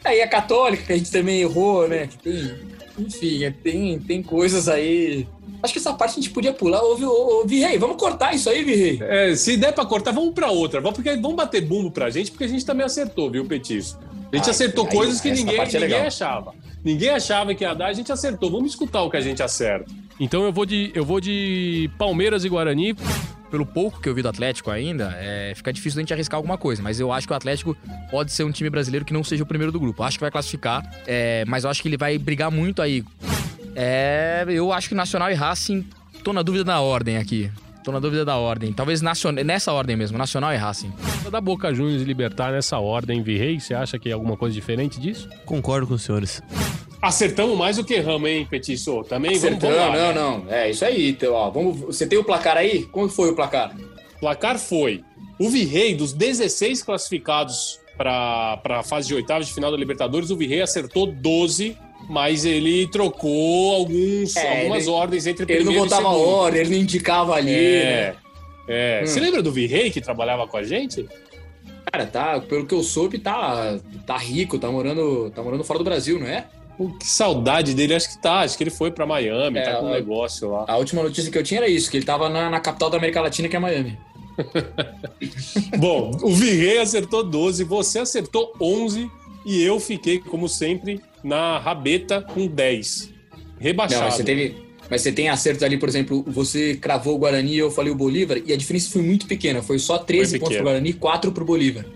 [0.03, 2.09] Aí a Católica, que a gente também errou, né?
[2.23, 2.55] Tem,
[2.99, 5.27] enfim, tem, tem coisas aí
[5.65, 6.83] Acho que essa parte a gente podia pular.
[6.83, 8.99] Ô, ô, ô Virrei, vamos cortar isso aí, Virrei.
[9.01, 10.79] É, se der pra cortar, vamos pra outra.
[10.79, 13.99] Vamos, porque, vamos bater bumbo pra gente, porque a gente também acertou, viu, Petiço?
[14.31, 16.53] A gente ah, acertou aí, coisas que ninguém, é ninguém achava.
[16.85, 18.51] Ninguém achava que ia dar, a gente acertou.
[18.51, 19.91] Vamos escutar o que a gente acerta.
[20.21, 22.95] Então eu vou de, eu vou de Palmeiras e Guarani.
[23.51, 26.59] Pelo pouco que eu vi do Atlético ainda, é, fica difícil a gente arriscar alguma
[26.59, 26.83] coisa.
[26.83, 27.77] Mas eu acho que o Atlético
[28.11, 30.03] pode ser um time brasileiro que não seja o primeiro do grupo.
[30.03, 33.05] Acho que vai classificar, é, mas eu acho que ele vai brigar muito aí
[33.75, 35.87] é, eu acho que Nacional e Racing,
[36.23, 37.51] tô na dúvida da ordem aqui.
[37.85, 38.73] Tô na dúvida da ordem.
[38.73, 40.91] Talvez nacional, nessa ordem mesmo, Nacional e Racing.
[41.31, 44.99] Da Boca Juniors e Libertar nessa ordem, Virrei, você acha que é alguma coisa diferente
[44.99, 45.29] disso?
[45.45, 46.43] Concordo com os senhores.
[47.03, 49.05] Acertamos mais do que erramos, hein, Petiço?
[49.05, 50.45] Também Acertamos, vamos, lá, Não, né?
[50.49, 51.11] não, É isso aí.
[51.11, 52.85] Então, ó, vamos, você tem o placar aí?
[52.85, 53.77] Como foi o placar?
[54.17, 55.05] O placar foi
[55.39, 60.37] o Virrei, dos 16 classificados para a fase de oitavas de final da Libertadores, o
[60.37, 61.77] Virrei acertou 12
[62.09, 66.83] mas ele trocou alguns, é, algumas ele, ordens entre Ele não botava ordem, ele não
[66.83, 67.55] indicava ali.
[67.55, 68.13] É.
[68.13, 68.15] Né?
[68.67, 69.07] É, Hum.
[69.07, 71.07] Você lembra do Virrei que trabalhava com a gente?
[71.93, 75.85] Cara, tá, pelo que eu soube, tá, tá rico, tá morando, tá morando fora do
[75.85, 76.47] Brasil, não é?
[76.77, 78.41] Pô, que saudade dele, acho que tá.
[78.41, 80.65] Acho que ele foi pra Miami, É, tá com um negócio lá.
[80.67, 82.97] A última notícia que eu tinha era isso, que ele tava na, na capital da
[82.97, 83.99] América Latina, que é Miami.
[85.79, 89.09] Bom, o Virrei acertou 12, você acertou 11
[89.47, 93.13] e eu fiquei, como sempre, na rabeta com 10.
[93.59, 94.01] Rebaixado.
[94.01, 94.65] Não, mas você teve.
[94.91, 97.97] Mas você tem acertos ali, por exemplo, você cravou o Guarani e eu falei o
[97.97, 99.63] Bolívar, e a diferença foi muito pequena.
[99.63, 101.87] Foi só 13 Foi pontos pro Guarani e 4 pro Bolívar.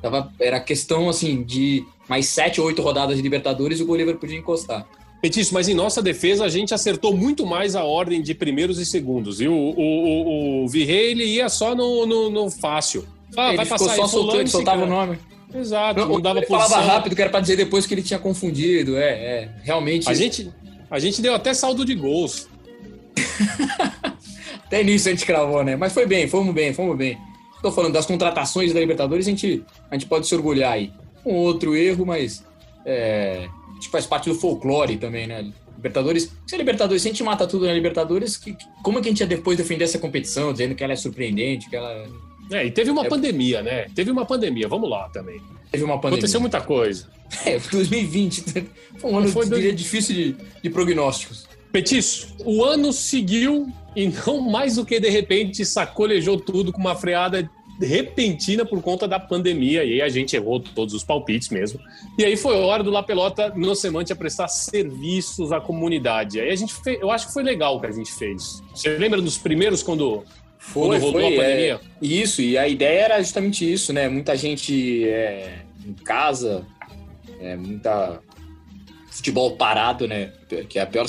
[0.00, 4.14] Tava, era questão, assim, de mais 7 ou 8 rodadas de Libertadores e o Bolívar
[4.16, 4.86] podia encostar.
[5.20, 8.86] Petício, mas em nossa defesa a gente acertou muito mais a ordem de primeiros e
[8.86, 9.40] segundos.
[9.40, 13.04] E o, o, o, o Virrei, ele ia só no, no, no fácil.
[13.36, 15.18] Ah, ele vai ficou passar só soltando, soltava o nome.
[15.54, 16.68] Exato, não, dava ele posição.
[16.70, 18.96] falava rápido, que era pra dizer depois que ele tinha confundido.
[18.96, 19.48] É, é.
[19.62, 20.08] Realmente.
[20.08, 20.50] A gente,
[20.90, 22.48] a gente deu até saldo de gols.
[24.66, 25.76] Até nisso a gente cravou, né?
[25.76, 27.16] Mas foi bem, fomos bem, fomos bem.
[27.62, 30.92] Tô falando das contratações da Libertadores, a gente, a gente pode se orgulhar aí.
[31.24, 32.44] Um outro erro, mas
[32.84, 35.50] é, acho que faz parte do folclore também, né?
[35.74, 39.02] Libertadores, se a Libertadores, se a gente mata tudo na Libertadores, que, que- como é
[39.02, 42.06] que a gente ia depois defender essa competição, dizendo que ela é surpreendente, que ela
[42.50, 43.08] É, e teve uma É.
[43.08, 43.86] pandemia, né?
[43.94, 45.40] Teve uma pandemia, vamos lá também.
[45.70, 46.18] teve uma pandemia?
[46.18, 47.06] Aconteceu muita coisa.
[47.44, 48.42] É, 2020
[48.96, 51.46] foi um ano, Foi difícil de, de prognósticos.
[51.70, 56.96] Petiço, o ano seguiu e não mais do que de repente sacolejou tudo com uma
[56.96, 57.48] freada
[57.80, 59.84] repentina por conta da pandemia.
[59.84, 61.78] E aí a gente errou todos os palpites mesmo.
[62.18, 66.40] E aí foi hora do La Pelota no Semante a prestar serviços à comunidade.
[66.40, 68.62] Aí a gente fez, eu acho que foi legal o que a gente fez.
[68.74, 70.24] Você lembra dos primeiros quando,
[70.72, 71.80] quando rolou a é, pandemia?
[72.00, 74.08] isso, e a ideia era justamente isso, né?
[74.08, 76.66] Muita gente é, em casa,
[77.40, 78.20] é, muita
[79.10, 80.32] futebol parado, né?
[80.68, 81.06] Que é a pior.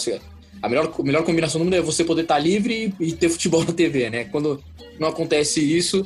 [0.62, 3.29] A melhor, a melhor combinação do mundo é você poder estar livre e, e ter
[3.29, 4.25] futebol na TV, né?
[4.25, 4.62] Quando
[4.99, 6.05] não acontece isso,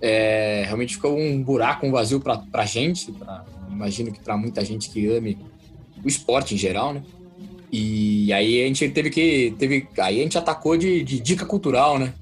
[0.00, 3.10] é, realmente fica um buraco, um vazio pra, pra gente.
[3.12, 5.38] Pra, imagino que pra muita gente que ame
[6.04, 7.02] o esporte em geral, né?
[7.72, 9.54] E aí a gente teve que.
[9.58, 12.14] Teve, aí a gente atacou de, de dica cultural, né?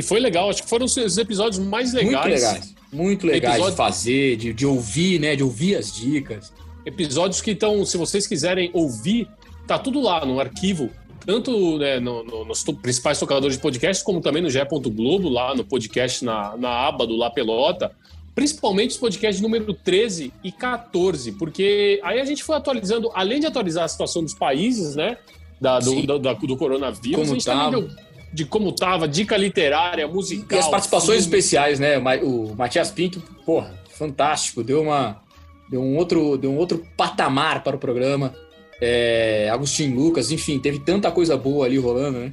[0.00, 2.12] E foi legal, acho que foram os episódios mais legais.
[2.14, 2.74] Muito legais.
[2.92, 5.36] Muito legais Episódio- de fazer, de, de ouvir, né?
[5.36, 6.52] De ouvir as dicas.
[6.86, 9.28] episódios que estão, se vocês quiserem ouvir,
[9.66, 10.88] tá tudo lá no arquivo,
[11.26, 14.58] tanto né, no- no- nos principais tocadores de podcast, como também no GE.
[14.90, 17.92] Globo, lá no podcast, na, na aba do La Pelota.
[18.34, 23.46] Principalmente os podcasts número 13 e 14, porque aí a gente foi atualizando, além de
[23.46, 25.18] atualizar a situação dos países, né?
[25.60, 27.90] Da, do, da- do coronavírus, Como a gente também deu
[28.32, 30.56] de como tava, dica literária, musical.
[30.58, 31.38] E as participações filme.
[31.38, 31.98] especiais, né?
[31.98, 34.62] O Ma- O Matias Pinto, porra, fantástico.
[34.62, 35.20] Deu uma.
[35.68, 38.34] Deu um outro, deu um outro patamar para o programa.
[38.80, 42.32] É, Agostinho Lucas, enfim, teve tanta coisa boa ali rolando, né?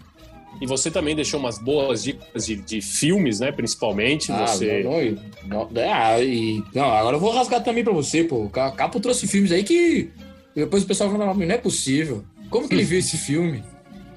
[0.59, 3.51] E você também deixou umas boas dicas de, de filmes, né?
[3.51, 4.31] Principalmente.
[4.31, 4.81] Ah, você...
[4.83, 8.49] não, e- não, é, e, não, agora eu vou rasgar também pra você, pô.
[8.49, 10.09] Capo trouxe filmes aí que
[10.55, 12.23] depois o pessoal fala, não é possível.
[12.49, 13.63] Como que ele viu esse filme?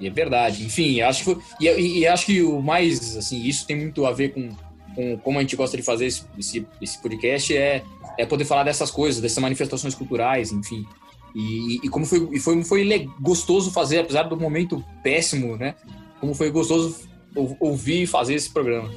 [0.00, 0.64] E é verdade.
[0.64, 4.06] Enfim, acho que foi, e, e- e acho que o mais, assim, isso tem muito
[4.06, 4.48] a ver com,
[4.94, 7.82] com como a gente gosta de fazer esse, esse, esse podcast, é,
[8.18, 10.86] é poder falar dessas coisas, dessas manifestações culturais, enfim.
[11.34, 15.74] E, e como foi, e foi, foi gostoso fazer, apesar do momento péssimo, né?
[16.18, 16.96] Como foi gostoso
[17.36, 18.90] ou- ouvir e fazer esse programa.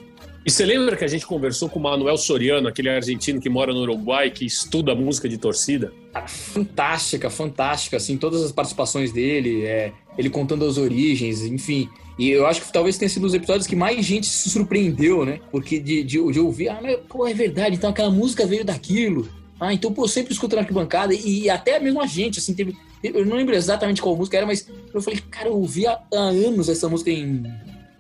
[0.46, 3.72] E você lembra que a gente conversou com o Manuel Soriano, aquele argentino que mora
[3.72, 5.94] no Uruguai, que estuda música de torcida?
[6.28, 11.90] fantástica, fantástica, assim, todas as participações dele, é, ele contando as origens, enfim.
[12.20, 15.40] E eu acho que talvez tenha sido os episódios que mais gente se surpreendeu, né?
[15.50, 19.28] Porque de, de, de ouvir, ah, mas, pô, é verdade, então aquela música veio daquilo.
[19.60, 22.76] Ah, então, pô, eu sempre escuto na arquibancada, e, até mesmo a gente, assim, teve.
[23.02, 26.18] Eu não lembro exatamente qual música era, mas eu falei, cara, eu ouvi há, há
[26.18, 27.44] anos essa música em,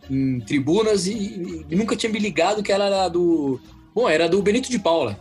[0.09, 3.59] em tribunas e, e nunca tinha me ligado que ela era do.
[3.93, 5.17] Bom, era do Benito de Paula.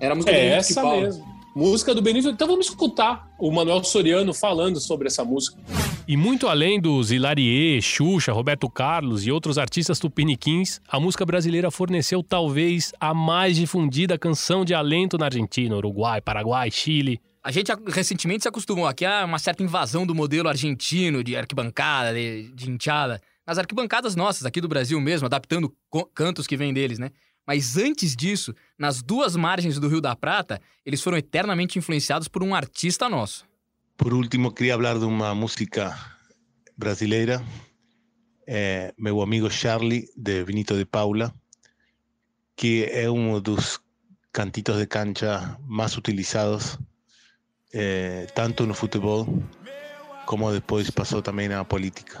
[0.00, 1.02] Era a música do É Benito de essa Paula.
[1.02, 1.36] mesmo.
[1.54, 2.28] Música do Benito.
[2.28, 5.56] Então vamos escutar o Manuel Soriano falando sobre essa música.
[6.06, 11.70] E muito além dos Hilarie, Xuxa, Roberto Carlos e outros artistas tupiniquins, a música brasileira
[11.70, 17.20] forneceu talvez a mais difundida canção de alento na Argentina, Uruguai, Paraguai, Chile.
[17.42, 22.12] A gente recentemente se acostumou aqui a uma certa invasão do modelo argentino de arquibancada,
[22.12, 23.20] de, de hinchada.
[23.46, 25.72] Nas arquibancadas nossas, aqui do Brasil mesmo, adaptando
[26.14, 27.10] cantos que vêm deles, né?
[27.46, 32.42] Mas antes disso, nas duas margens do Rio da Prata, eles foram eternamente influenciados por
[32.42, 33.46] um artista nosso.
[33.96, 35.96] Por último, queria falar de uma música
[36.76, 37.40] brasileira.
[38.46, 41.32] É, meu amigo Charlie, de Benito de Paula,
[42.56, 43.80] que é um dos
[44.32, 46.78] cantitos de cancha mais utilizados,
[47.72, 49.26] eh, tanto no futebol
[50.26, 52.18] como depois passou também na política.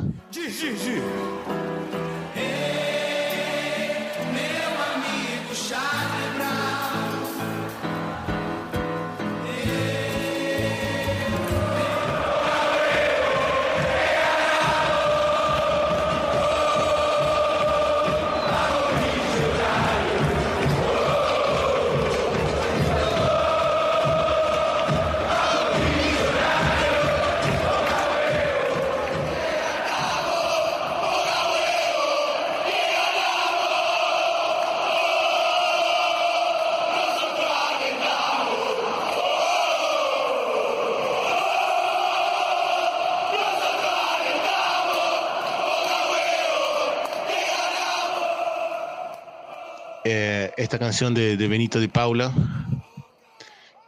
[50.56, 52.32] Esta canción de, Benito de Paula,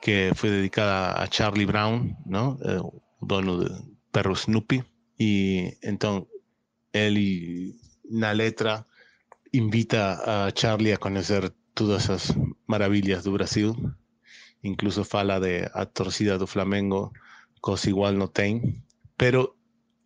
[0.00, 2.58] que fue dedicada a Charlie Brown, ¿no?
[2.64, 2.80] Eh,
[3.20, 3.70] dono de
[4.12, 4.84] perro Snoopy.
[5.18, 6.28] Y entonces
[6.92, 8.86] él y na letra
[9.52, 12.34] invita a Charlie a conhecer todas essas
[12.66, 13.74] maravilhas do Brasil.
[14.62, 17.12] Incluso fala de a torcida do Flamengo,
[17.60, 18.82] coisa igual não tem.
[19.16, 19.56] Pero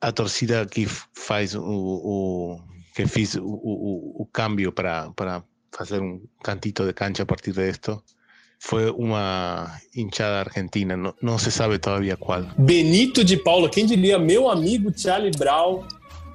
[0.00, 2.60] a torcida que faz o,
[2.94, 8.02] que fiz o, cambio para fazer um cantito de cancha a partir de esto
[8.64, 12.44] foi uma hinchada argentina, não, não se sabe todavía qual.
[12.56, 15.82] Benito de Paula, quem diria meu amigo Charlie Brown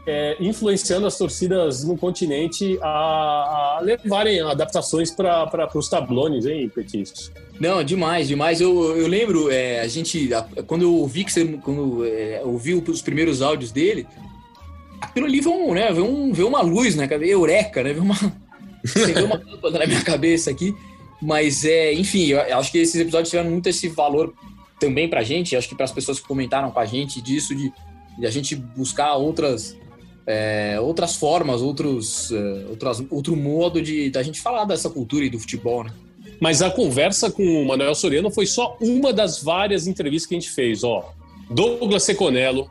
[0.06, 7.32] é, influenciando as torcidas no continente a, a levarem adaptações para os tablones, hein, Petis?
[7.60, 8.60] Não, demais, demais.
[8.60, 12.73] Eu, eu lembro, é, a gente, a, quando eu ouvi que você, quando é, ouvi
[12.73, 14.06] os primeiros áudios dele,
[15.02, 18.17] aquilo ali veio, um, né, veio, um, veio uma luz, né, eureka, né, veio uma,
[18.83, 20.75] veio uma lâmpada na minha cabeça aqui.
[21.21, 24.33] Mas, é, enfim, eu acho que esses episódios tiveram muito esse valor
[24.79, 27.73] também pra gente, acho que para as pessoas que comentaram com a gente disso, de,
[28.19, 29.75] de a gente buscar outras,
[30.25, 35.29] é, outras formas, outros, é, outras, outro modo de da gente falar dessa cultura e
[35.29, 35.91] do futebol, né?
[36.39, 40.39] Mas a conversa com o Manuel Soriano foi só uma das várias entrevistas que a
[40.39, 41.11] gente fez, ó.
[41.49, 42.69] Douglas Seconello.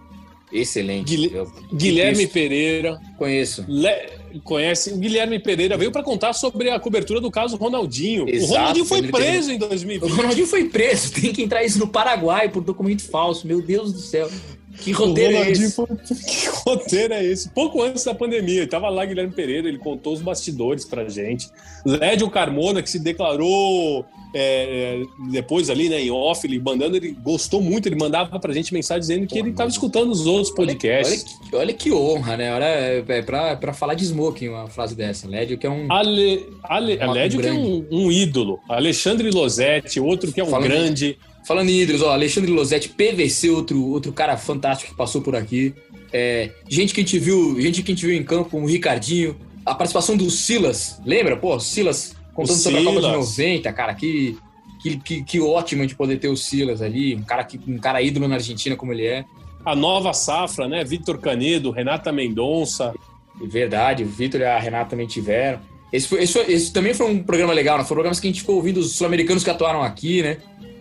[0.52, 1.32] Excelente.
[1.72, 3.00] Guilherme Pereira.
[3.18, 3.64] Conheço.
[3.66, 4.92] Le conhece.
[4.92, 8.28] O Guilherme Pereira veio para contar sobre a cobertura do caso Ronaldinho.
[8.28, 10.10] Exato, o Ronaldinho foi preso em 2020.
[10.10, 11.12] O Ronaldinho foi preso.
[11.12, 13.46] Tem que entrar isso no Paraguai por documento falso.
[13.46, 14.30] Meu Deus do céu.
[14.78, 15.74] Que roteiro é esse?
[16.26, 17.48] Que roteiro é esse?
[17.50, 21.48] Pouco antes da pandemia, ele tava lá Guilherme Pereira, ele contou os bastidores pra gente.
[21.84, 27.12] Lédio Carmona, que se declarou é, é, depois ali, né, em off, ele mandando, ele
[27.12, 30.50] gostou muito, ele mandava pra gente mensagem dizendo que Pô, ele tava escutando os outros
[30.54, 31.24] podcasts.
[31.24, 32.54] Olha, olha, olha, que honra, né?
[32.54, 35.26] Olha, é pra, pra falar de smoking uma frase dessa.
[35.26, 35.90] Lédio que é um...
[35.90, 38.60] Ale, Ale, Lédio um que é um, um, ídolo.
[38.68, 41.18] Alexandre Losetti, outro que é um Falando grande...
[41.46, 45.72] Falando em ídolos, ó, Alexandre Losetti, PVC, outro, outro cara fantástico que passou por aqui.
[46.12, 48.68] É, gente que a gente viu, gente que a gente viu em campo, como o
[48.68, 51.36] Ricardinho, a participação do Silas, lembra?
[51.36, 54.36] Pô, Silas contando sobre a Copa de 90, cara, que,
[54.82, 58.02] que, que, que ótimo de poder ter o Silas ali, um cara, que, um cara
[58.02, 59.24] ídolo na Argentina como ele é.
[59.64, 60.82] A nova safra, né?
[60.82, 62.92] Vitor Canedo, Renata Mendonça.
[63.40, 65.60] Verdade, o Vitor e a Renata também tiveram.
[65.92, 67.84] Esse, foi, esse, foi, esse, também foi um programa legal, né?
[67.84, 70.38] Foram programas que a gente ficou ouvindo os sul-americanos que atuaram aqui, né?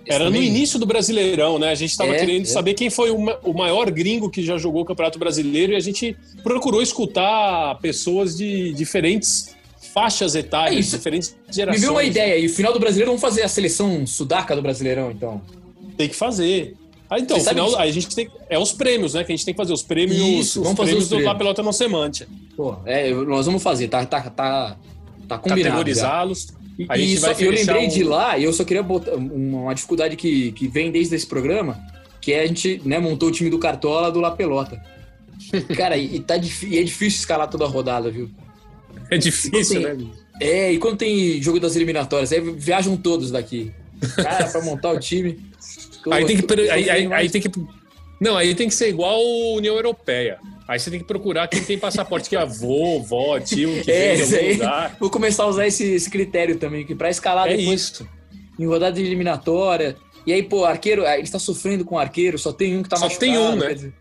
[0.07, 1.69] Era no início do Brasileirão, né?
[1.69, 2.45] A gente estava é, querendo é.
[2.45, 6.15] saber quem foi o maior gringo que já jogou o Campeonato Brasileiro e a gente
[6.43, 9.55] procurou escutar pessoas de diferentes
[9.93, 11.81] faixas etárias, é diferentes gerações.
[11.81, 14.61] Me deu uma ideia, e o final do Brasileiro, vamos fazer a seleção sudaca do
[14.61, 15.41] Brasileirão, então?
[15.95, 16.75] Tem que fazer.
[17.09, 18.29] Ah, então, final, aí a gente tem.
[18.49, 19.23] É os prêmios, né?
[19.23, 19.71] Que a gente tem que fazer.
[19.71, 20.17] Os prêmios.
[20.17, 22.27] Isso, os vamos prêmios fazer os do La Pelota Não Semante.
[22.57, 24.77] Pô, é, nós vamos fazer, tá, tá, tá,
[25.27, 25.63] tá combinado.
[25.63, 26.47] Categorizá-los.
[26.89, 27.89] A gente vai eu lembrei um...
[27.89, 31.79] de lá e eu só queria botar uma dificuldade que, que vem desde esse programa,
[32.19, 34.81] que é a gente né, montou o time do Cartola do La Pelota.
[35.75, 38.29] Cara, e, tá, e é difícil escalar toda a rodada, viu?
[39.09, 40.07] É difícil, tem, né?
[40.39, 43.71] É, e quando tem jogo das eliminatórias, aí viajam todos daqui.
[44.15, 45.39] Cara, pra montar o time.
[46.03, 46.61] Tô, aí tem que.
[46.69, 47.49] Aí, aí, aí, tem que.
[48.19, 50.39] Não, aí tem que ser igual a União Europeia.
[50.67, 54.15] Aí você tem que procurar quem tem passaporte que é avô, vó, tio, que é,
[54.15, 54.97] vem lugar.
[54.99, 58.07] Vou começar a usar esse, esse critério também, que pra escalar é depois isso.
[58.57, 59.95] em rodada de eliminatória.
[60.25, 63.05] E aí, pô, arqueiro, ele está sofrendo com arqueiro, só tem um que tá só
[63.05, 63.31] machucado.
[63.31, 63.73] Só tem um, né?
[63.75, 63.93] Dizer,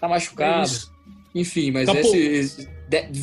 [0.00, 0.68] tá machucado.
[0.68, 2.68] É Enfim, mas tá esse, esse,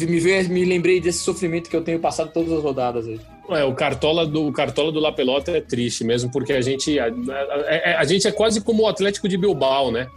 [0.08, 3.20] me, veio, me lembrei desse sofrimento que eu tenho passado todas as rodadas aí.
[3.50, 6.98] É, o cartola do o cartola do La Pelota é triste mesmo, porque a gente
[6.98, 10.08] a, a, a, a gente é quase como o Atlético de Bilbao, né?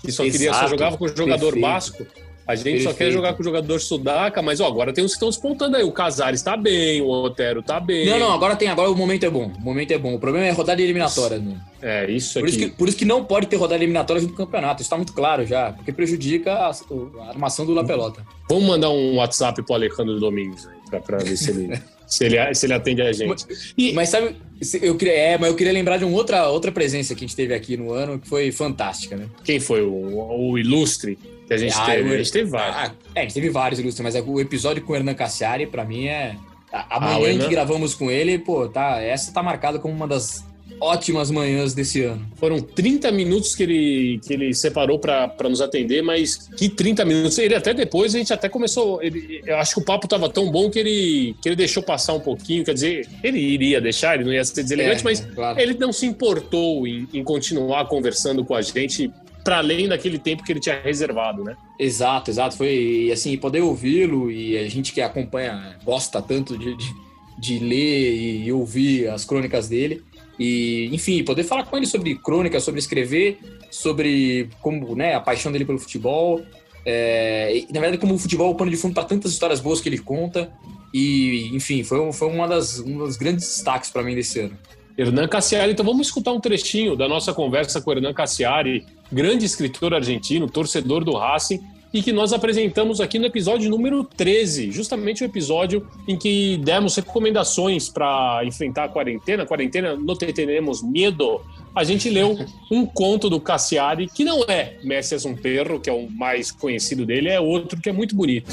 [0.00, 1.60] Que só queria só jogava com o jogador Perfeito.
[1.60, 2.06] basco.
[2.46, 2.90] A gente Perfeito.
[2.90, 5.76] só quer jogar com o jogador sudaca, mas ó, agora tem uns que estão despontando
[5.76, 5.84] aí.
[5.84, 8.06] O Casares tá bem, o Otero tá bem.
[8.06, 9.52] Não, não, agora tem, agora o momento é bom.
[9.56, 10.14] O momento é bom.
[10.14, 11.38] O problema é rodada eliminatória.
[11.38, 11.56] Né?
[11.80, 12.40] É, isso aqui.
[12.40, 14.82] Por isso, que, por isso que não pode ter rodada eliminatória junto com o campeonato.
[14.82, 18.26] Isso tá muito claro já, porque prejudica a, a armação do La Pelota.
[18.48, 21.80] Vamos mandar um WhatsApp pro Alejandro Domingos aí, pra, pra ver se ele.
[22.10, 23.46] se ele, se ele atende a gente.
[23.48, 24.36] Mas, e, mas sabe,
[24.82, 27.36] eu queria, é, mas eu queria lembrar de uma outra, outra presença que a gente
[27.36, 29.26] teve aqui no ano, que foi fantástica, né?
[29.44, 29.82] Quem foi?
[29.82, 32.14] O, o ilustre que a gente ah, teve?
[32.14, 32.76] a gente teve vários.
[32.76, 35.66] Ah, é, a gente teve vários ilustres, mas é o episódio com o Hernan Cassiari,
[35.66, 36.36] pra mim, é.
[36.72, 40.44] A manhã ah, que gravamos com ele, pô, tá, essa tá marcada como uma das
[40.80, 42.26] ótimas manhãs desse ano.
[42.36, 47.38] Foram 30 minutos que ele, que ele separou para nos atender, mas que 30 minutos.
[47.38, 49.02] Ele até depois, a gente até começou.
[49.02, 52.14] Ele, eu acho que o papo estava tão bom que ele, que ele deixou passar
[52.14, 52.64] um pouquinho.
[52.64, 55.60] Quer dizer, ele iria deixar, ele não ia ser deselegante, é, mas claro.
[55.60, 59.10] ele não se importou em, em continuar conversando com a gente
[59.44, 61.56] para além daquele tempo que ele tinha reservado, né?
[61.78, 62.56] Exato, exato.
[62.56, 67.10] Foi assim, poder ouvi-lo e a gente que acompanha, gosta tanto de, de
[67.40, 70.04] de ler e ouvir as crônicas dele.
[70.40, 73.38] E, enfim, poder falar com ele sobre crônicas, sobre escrever,
[73.70, 76.40] sobre como, né, a paixão dele pelo futebol.
[76.86, 79.60] É, e, na verdade, como o futebol é o pano de fundo para tantas histórias
[79.60, 80.50] boas que ele conta.
[80.94, 84.56] E, enfim, foi, foi uma das, um dos grandes destaques para mim desse ano.
[84.96, 89.92] Hernan Cassiari, então vamos escutar um trechinho da nossa conversa com Hernan Cassiari, grande escritor
[89.92, 91.60] argentino, torcedor do Racing,
[91.92, 96.94] e que nós apresentamos aqui no episódio número 13, justamente o episódio em que demos
[96.96, 99.44] recomendações para enfrentar a quarentena.
[99.44, 101.40] Quarentena, não teremos medo.
[101.74, 102.38] A gente leu
[102.70, 107.04] um conto do Cassiari, que não é Messias um Perro, que é o mais conhecido
[107.04, 108.52] dele, é outro que é muito bonito.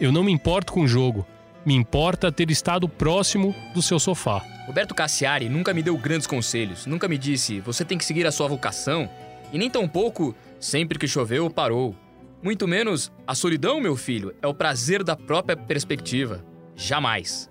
[0.00, 1.26] Eu não me importo com o jogo.
[1.64, 4.42] Me importa ter estado próximo do seu sofá.
[4.66, 8.32] Roberto Cassiari nunca me deu grandes conselhos, nunca me disse você tem que seguir a
[8.32, 9.10] sua vocação,
[9.52, 11.94] e nem tampouco sempre que choveu parou.
[12.42, 16.42] Muito menos a solidão, meu filho, é o prazer da própria perspectiva.
[16.74, 17.50] Jamais.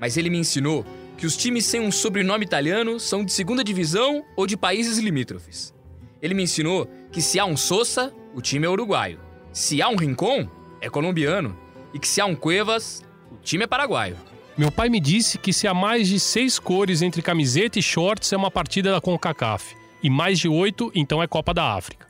[0.00, 0.84] Mas ele me ensinou
[1.18, 5.74] que os times sem um sobrenome italiano são de segunda divisão ou de países limítrofes.
[6.22, 9.20] Ele me ensinou que se há um Sosa, o time é uruguaio.
[9.52, 10.48] Se há um Rincon,
[10.80, 11.54] é colombiano.
[11.92, 14.16] E que se há um Cuevas, o time é paraguaio.
[14.56, 18.32] Meu pai me disse que se há mais de seis cores entre camiseta e shorts
[18.32, 19.76] é uma partida da CONCACAF.
[20.02, 22.09] E mais de oito, então é Copa da África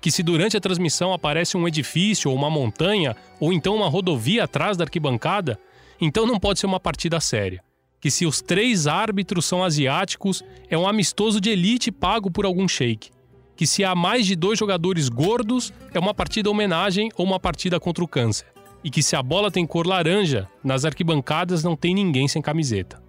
[0.00, 4.44] que se durante a transmissão aparece um edifício ou uma montanha, ou então uma rodovia
[4.44, 5.58] atrás da arquibancada,
[6.00, 7.62] então não pode ser uma partida séria.
[8.00, 12.66] Que se os três árbitros são asiáticos, é um amistoso de elite pago por algum
[12.66, 13.10] sheik.
[13.54, 17.78] Que se há mais de dois jogadores gordos, é uma partida homenagem ou uma partida
[17.78, 18.46] contra o câncer.
[18.82, 23.02] E que se a bola tem cor laranja, nas arquibancadas não tem ninguém sem camiseta.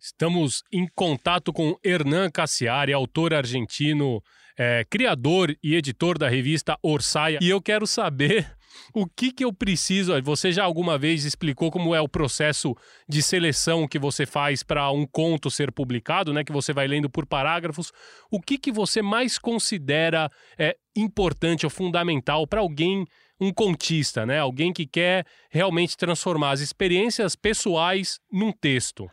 [0.00, 4.22] Estamos em contato com Hernan Cassiari, autor argentino
[4.56, 8.56] é, criador e editor da revista Orsaia, e eu quero saber
[8.92, 10.20] o que, que eu preciso.
[10.22, 12.74] Você já alguma vez explicou como é o processo
[13.08, 16.44] de seleção que você faz para um conto ser publicado, né?
[16.44, 17.92] Que você vai lendo por parágrafos.
[18.30, 23.06] O que, que você mais considera é, importante ou fundamental para alguém,
[23.40, 24.38] um contista, né?
[24.38, 29.08] Alguém que quer realmente transformar as experiências pessoais num texto?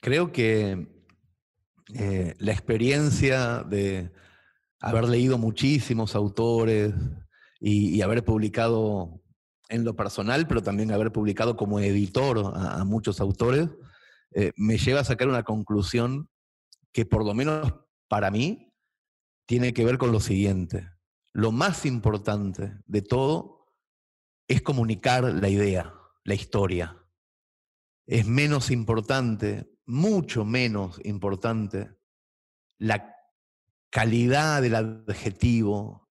[0.00, 0.76] Creo que
[1.94, 4.08] eh, a experiência de
[4.84, 6.92] haber leído muchísimos autores
[7.58, 9.22] y, haber publicado
[9.70, 13.70] en lo personal, pero también haber publicado como editor a, muchos autores,
[14.32, 16.28] eh, me lleva a sacar una conclusión
[16.92, 17.72] que por lo menos
[18.08, 18.74] para mí
[19.46, 20.90] tiene que ver con lo siguiente.
[21.32, 23.72] Lo más importante de todo
[24.46, 27.02] es comunicar la idea, la historia.
[28.06, 31.90] Es menos importante, mucho menos importante,
[32.78, 33.13] la
[33.94, 36.10] calidad del adjetivo,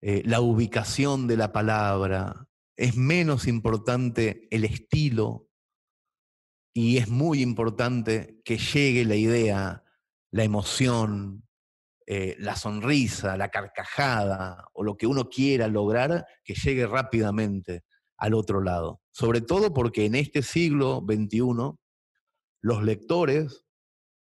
[0.00, 5.48] eh, la ubicación de la palabra, es menos importante el estilo
[6.72, 9.82] y es muy importante que llegue la idea,
[10.30, 11.44] la emoción,
[12.06, 17.82] eh, la sonrisa, la carcajada o lo que uno quiera lograr, que llegue rápidamente
[18.16, 19.00] al otro lado.
[19.10, 21.40] Sobre todo porque en este siglo XXI
[22.60, 23.64] los lectores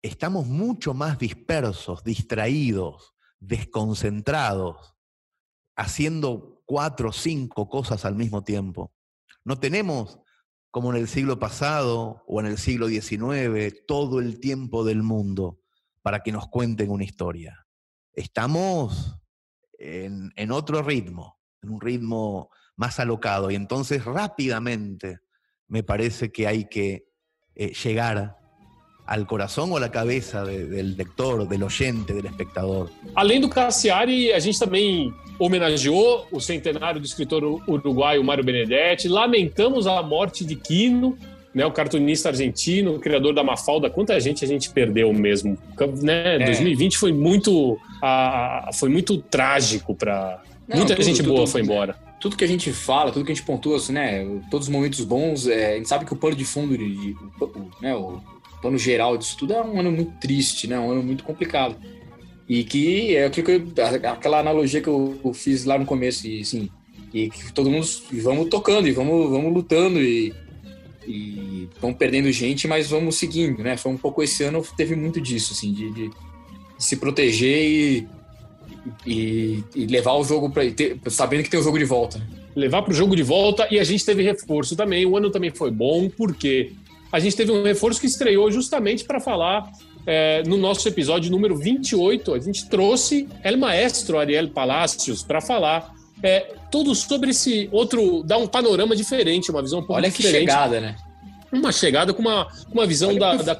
[0.07, 4.95] estamos mucho más dispersos, distraídos, desconcentrados,
[5.75, 8.93] haciendo cuatro o cinco cosas al mismo tiempo.
[9.43, 10.19] No tenemos,
[10.71, 15.59] como en el siglo pasado o en el siglo XIX, todo el tiempo del mundo
[16.01, 17.67] para que nos cuenten una historia.
[18.13, 19.19] Estamos
[19.77, 25.19] en, otro ritmo, en un ritmo más alocado y entonces rápidamente
[25.67, 27.09] me parece que hay que
[27.55, 28.36] eh, llegar
[29.07, 32.89] al coração ou à cabeça do leitor, do oyente, do espectador.
[33.15, 39.87] Além do Cassiari, a gente também homenageou o centenário do escritor uruguaio Mário Benedetti, lamentamos
[39.87, 41.17] a morte de Quino,
[41.53, 43.89] né, o cartunista argentino, o criador da Mafalda.
[43.89, 45.57] Quanta gente a gente perdeu mesmo.
[46.03, 46.35] Né?
[46.35, 46.45] É.
[46.45, 51.95] 2020 foi muito, a, foi muito trágico para muita tudo, gente tudo, boa foi embora
[52.19, 54.25] tudo que a gente fala, tudo que a gente pontua, assim, né?
[54.49, 57.15] Todos os momentos bons, é, a gente sabe que o pano de fundo, de, de,
[57.79, 58.19] né, o,
[58.61, 60.79] plano geral disso tudo, é um ano muito triste, né?
[60.79, 61.75] Um ano muito complicado.
[62.47, 63.41] E que é que
[64.07, 66.69] aquela analogia que eu, eu, fiz lá no começo, e assim,
[67.13, 70.33] e que todo mundo vamos tocando e vamos, vamos lutando e,
[71.05, 73.75] e vamos perdendo gente, mas vamos seguindo, né?
[73.75, 76.09] Foi um pouco esse ano, teve muito disso, assim, de, de,
[76.77, 78.07] se proteger e,
[79.05, 80.63] e, e, levar o jogo para
[81.09, 82.21] sabendo que tem o jogo de volta.
[82.55, 85.05] Levar para o jogo de volta e a gente teve reforço também.
[85.05, 86.71] O ano também foi bom, porque
[87.11, 89.71] a gente teve um reforço que estreou justamente para falar
[90.05, 92.33] é, no nosso episódio número 28.
[92.33, 98.37] A gente trouxe El Maestro Ariel Palacios para falar é, tudo sobre esse outro, dar
[98.37, 100.33] um panorama diferente, uma visão um pouco Olha diferente.
[100.33, 100.95] que chegada, né?
[101.51, 103.55] uma chegada com uma, uma visão da, da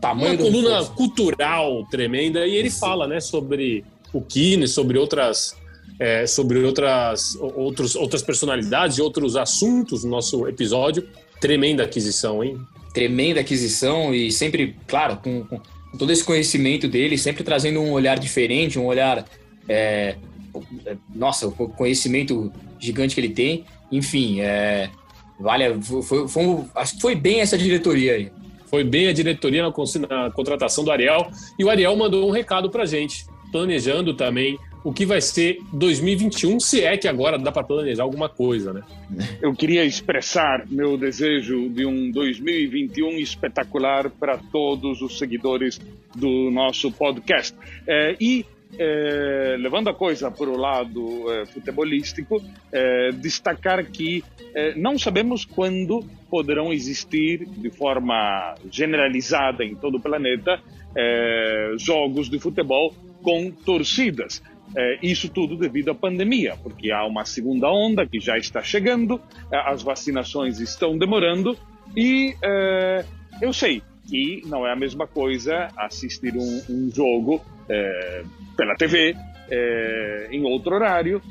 [0.00, 2.46] tamanho uma coluna cultural tremenda.
[2.46, 5.56] E ele fala né, sobre o Kine, sobre outras.
[6.00, 11.08] É, sobre outras, outros, outras personalidades e outros assuntos no nosso episódio.
[11.40, 12.56] Tremenda aquisição, hein?
[12.98, 15.60] Tremenda aquisição e sempre, claro, com, com
[15.98, 19.24] todo esse conhecimento dele, sempre trazendo um olhar diferente, um olhar.
[19.68, 20.16] É,
[21.14, 23.64] nossa, o conhecimento gigante que ele tem.
[23.92, 24.90] Enfim, é,
[25.38, 28.32] Vale, foi, foi, acho que foi bem essa diretoria aí.
[28.66, 29.68] Foi bem a diretoria na,
[30.08, 31.30] na contratação do Ariel.
[31.58, 36.60] E o Ariel mandou um recado pra gente, planejando também o que vai ser 2021,
[36.60, 38.82] se é que agora dá para planejar alguma coisa, né?
[39.40, 45.80] Eu queria expressar meu desejo de um 2021 espetacular para todos os seguidores
[46.14, 47.54] do nosso podcast.
[47.86, 48.44] É, e
[48.78, 54.22] é, levando a coisa para o lado é, futebolístico, é, destacar que
[54.54, 60.60] é, não sabemos quando poderão existir de forma generalizada em todo o planeta
[60.94, 64.42] é, jogos de futebol com torcidas.
[64.76, 69.20] É, isso tudo devido à pandemia, porque há uma segunda onda que já está chegando,
[69.50, 71.56] as vacinações estão demorando
[71.96, 72.34] e
[73.40, 77.42] eu sei que não é a mesma coisa assistir um, um jogo
[78.56, 79.16] pela TV,
[80.30, 81.22] em outro horário,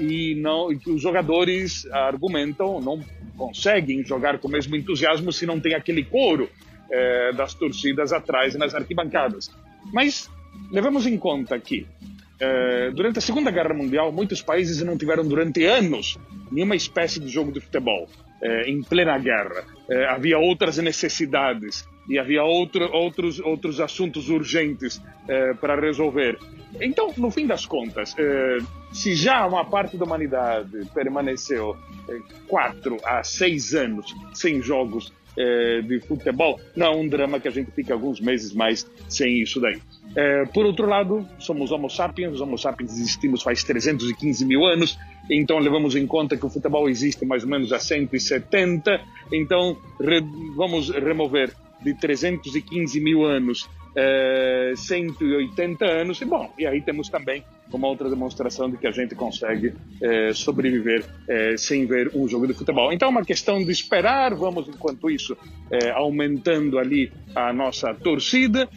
[0.00, 3.00] e não e os jogadores argumentam não
[3.36, 6.48] conseguem jogar com o mesmo entusiasmo se não tem aquele coro
[7.36, 9.50] das torcidas atrás nas arquibancadas.
[9.92, 10.30] Mas
[10.70, 11.86] levamos em conta que
[12.38, 16.18] é, durante a Segunda Guerra Mundial muitos países não tiveram durante anos
[16.50, 18.08] nenhuma espécie de jogo de futebol
[18.42, 19.64] é, em plena guerra.
[19.88, 26.38] É, havia outras necessidades e havia outro, outros, outros assuntos urgentes eh, para resolver.
[26.80, 28.58] Então, no fim das contas, eh,
[28.92, 31.76] se já uma parte da humanidade permaneceu
[32.46, 37.70] quatro a seis anos sem jogos de futebol, não é um drama que a gente
[37.70, 39.78] fique alguns meses mais sem isso daí.
[40.14, 44.98] Eh, por outro lado, somos Homo sapiens, os Homo sapiens existimos faz 315 mil anos,
[45.30, 49.00] então levamos em conta que o futebol existe mais ou menos há 170,
[49.32, 50.22] então re
[50.54, 51.52] vamos remover
[51.82, 57.42] de 315 mil anos, é, 180 anos, e bom, e aí temos também
[57.72, 62.46] uma outra demonstração de que a gente consegue é, sobreviver é, sem ver um jogo
[62.46, 62.92] de futebol.
[62.92, 65.36] Então, é uma questão de esperar, vamos, enquanto isso,
[65.70, 68.68] é, aumentando ali a nossa torcida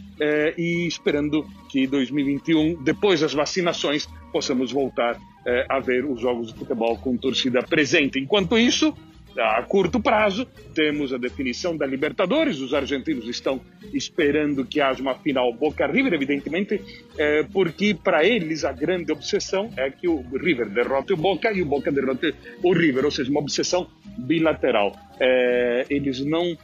[0.58, 5.18] e esperando que 2021, depois das vacinações, possamos voltar
[5.66, 8.18] a ver os jogos de futebol com torcida presente.
[8.18, 8.94] Enquanto isso,
[9.38, 12.60] a curto prazo, temos a definição da Libertadores.
[12.60, 13.60] Os argentinos estão
[13.92, 16.80] esperando que haja uma final Boca River, evidentemente,
[17.16, 21.62] é, porque para eles a grande obsessão é que o River derrote o Boca e
[21.62, 24.92] o Boca derrote o River, ou seja, uma obsessão bilateral.
[25.18, 26.56] É, eles não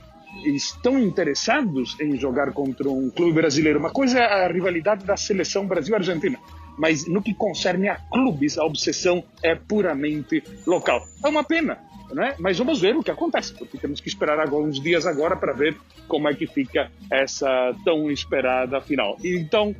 [0.44, 3.78] estão interessados em jogar contra um clube brasileiro.
[3.78, 6.38] Uma coisa é a rivalidade da seleção Brasil-Argentina
[6.76, 11.02] mas no que concerne a clubes, a obsessão é puramente local.
[11.24, 11.78] É uma pena,
[12.12, 12.34] né?
[12.38, 15.76] Mas vamos ver o que acontece, porque temos que esperar alguns dias agora para ver
[16.08, 19.16] como é que fica essa tão esperada final.
[19.22, 19.74] Então,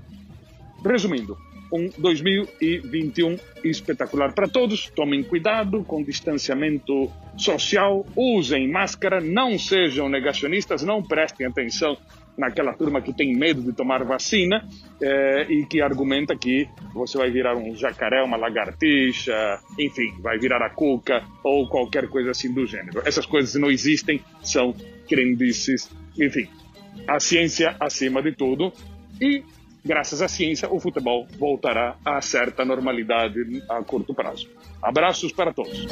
[0.85, 1.37] resumindo,
[1.73, 4.89] um 2021 espetacular para todos.
[4.91, 11.97] Tomem cuidado com distanciamento social, usem máscara, não sejam negacionistas, não prestem atenção
[12.37, 14.69] naquela turma que tem medo de tomar vacina
[15.01, 20.65] é, e que argumenta que você vai virar um jacaré, uma lagartixa, enfim, vai virar
[20.65, 23.03] a cuca ou qualquer coisa assim do gênero.
[23.05, 24.75] Essas coisas não existem, são
[25.09, 26.49] crendices, enfim.
[27.07, 28.73] A ciência acima de tudo
[29.21, 29.43] e
[29.85, 34.49] graças à ciência, o futebol voltará a certa normalidade a curto prazo.
[34.83, 35.87] Abraços para todos.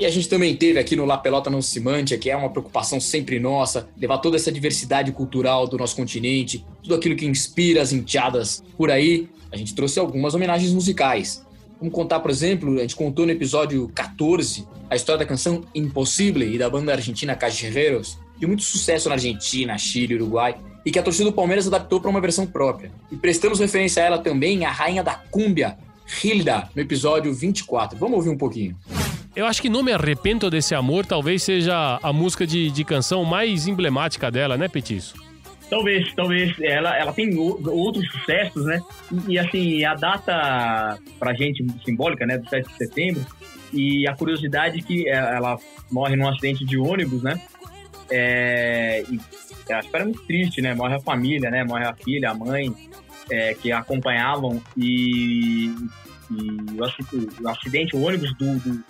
[0.00, 2.48] E a gente também teve aqui no La Pelota Não Se Mancha, que é uma
[2.48, 7.82] preocupação sempre nossa, levar toda essa diversidade cultural do nosso continente, tudo aquilo que inspira
[7.82, 9.28] as enteadas por aí.
[9.52, 11.44] A gente trouxe algumas homenagens musicais.
[11.78, 16.50] Vamos contar, por exemplo, a gente contou no episódio 14 a história da canção Impossible
[16.50, 21.02] e da banda argentina Cajerreiros, de muito sucesso na Argentina, Chile, Uruguai, e que a
[21.02, 22.90] torcida do Palmeiras adaptou para uma versão própria.
[23.12, 25.76] E prestamos referência a ela também, a rainha da cúmbia,
[26.24, 27.98] Hilda, no episódio 24.
[27.98, 28.74] Vamos ouvir um pouquinho.
[29.34, 33.24] Eu acho que Não Me Arrependo Desse Amor talvez seja a música de, de canção
[33.24, 35.14] mais emblemática dela, né, Petiço?
[35.68, 36.52] Talvez, talvez.
[36.60, 38.80] Ela, ela tem outros sucessos, né?
[39.28, 43.24] E, assim, a data pra gente simbólica, né, do 7 de setembro,
[43.72, 45.56] e a curiosidade é que é, ela
[45.90, 47.40] morre num acidente de ônibus, né?
[48.10, 50.74] É, e a história é muito triste, né?
[50.74, 51.62] Morre a família, né?
[51.62, 52.74] Morre a filha, a mãe,
[53.30, 55.66] é, que a acompanhavam e,
[56.32, 58.84] e o, acidente, o ônibus do, do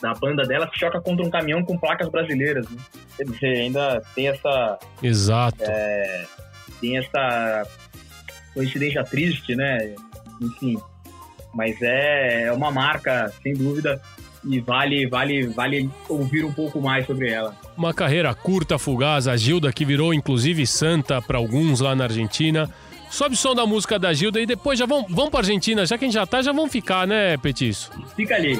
[0.00, 2.68] da banda dela choca contra um caminhão com placas brasileiras.
[2.68, 2.78] Né?
[3.16, 4.78] Quer dizer, ainda tem essa.
[5.02, 5.58] Exato.
[5.60, 6.24] É,
[6.80, 7.66] tem essa
[8.52, 9.94] coincidência triste, né?
[10.40, 10.76] Enfim.
[11.54, 14.00] Mas é, é uma marca, sem dúvida,
[14.44, 17.56] e vale, vale, vale ouvir um pouco mais sobre ela.
[17.76, 22.68] Uma carreira curta, fugaz, a Gilda que virou inclusive santa para alguns lá na Argentina.
[23.10, 25.96] Sobe o som da música da Gilda e depois já vão, vão para Argentina, já
[25.96, 27.92] que a gente já tá, já vão ficar, né, Petiço?
[28.16, 28.58] Fica ali.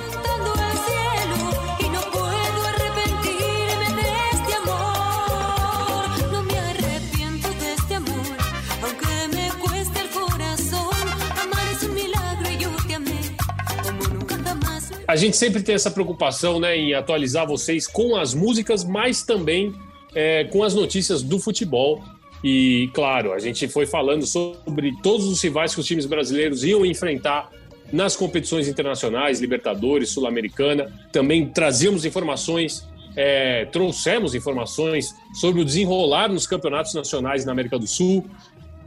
[15.14, 19.72] A gente sempre tem essa preocupação né, em atualizar vocês com as músicas, mas também
[20.12, 22.02] é, com as notícias do futebol.
[22.42, 26.84] E, claro, a gente foi falando sobre todos os rivais que os times brasileiros iam
[26.84, 27.48] enfrentar
[27.92, 30.92] nas competições internacionais, Libertadores, Sul-Americana.
[31.12, 32.84] Também trazíamos informações,
[33.14, 38.28] é, trouxemos informações sobre o desenrolar nos campeonatos nacionais na América do Sul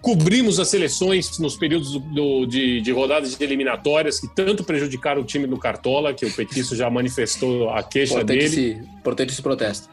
[0.07, 5.25] cobrimos as seleções nos períodos do, de, de, rodadas de eliminatórias que tanto prejudicaram o
[5.25, 8.45] time do Cartola, que o Petiço já manifestou a queixa importante dele.
[8.45, 9.89] Esse, importante esse protesto.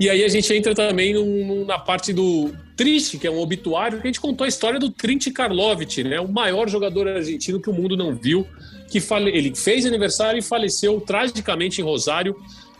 [0.00, 4.00] E aí a gente entra também num, na parte do triste, que é um obituário,
[4.00, 6.18] que a gente contou a história do Trinti Karlovic, né?
[6.18, 8.44] o maior jogador argentino que o mundo não viu,
[8.90, 9.30] que fale...
[9.30, 12.34] ele fez aniversário e faleceu tragicamente em Rosário.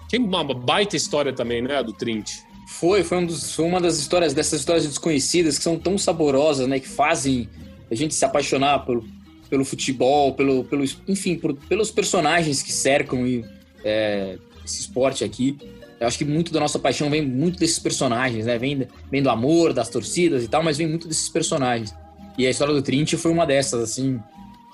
[0.09, 2.43] Que uma baita história também, né, do Trinti.
[2.73, 6.67] Foi, foi, um dos, foi, uma das histórias, dessas histórias desconhecidas que são tão saborosas,
[6.67, 6.81] né?
[6.81, 7.49] Que fazem
[7.91, 9.05] a gente se apaixonar pelo,
[9.49, 13.45] pelo futebol, pelo, pelo, enfim, por, pelos personagens que cercam e,
[13.85, 15.57] é, esse esporte aqui.
[16.01, 18.59] Eu acho que muito da nossa paixão vem muito desses personagens, né?
[18.59, 21.95] Vem, vem do amor, das torcidas e tal, mas vem muito desses personagens.
[22.37, 24.19] E a história do Trinity foi uma dessas, assim,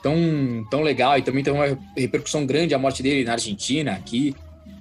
[0.03, 0.16] tão,
[0.70, 1.18] tão legal.
[1.18, 4.34] E também tem uma repercussão grande a morte dele na Argentina, aqui.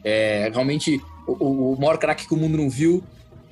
[0.04, 3.04] É, realmente o, o maior craque que o mundo não viu,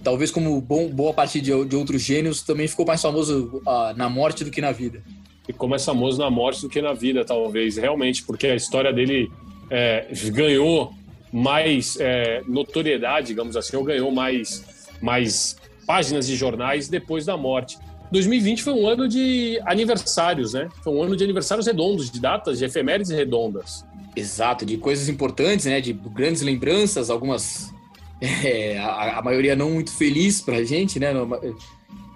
[0.04, 4.10] talvez como bom, boa parte de, de outros gênios, também ficou mais famoso uh, na
[4.10, 5.04] morte do que na vida.
[5.46, 9.32] Ficou mais famoso na morte do que na vida, talvez, realmente, porque a história dele
[9.70, 10.94] é, ganhou
[11.32, 17.78] mais é, notoriedade, digamos assim, ou ganhou mais, mais páginas de jornais depois da morte.
[18.12, 20.70] 2020 foi um ano de aniversários, né?
[20.84, 23.86] Foi um ano de aniversários redondos, de datas, de efemérides redondas.
[24.16, 25.82] Exato, de coisas importantes, né?
[25.82, 27.74] De grandes lembranças, algumas.
[28.22, 31.12] É, a, a, maioria não muito feliz pra gente, né?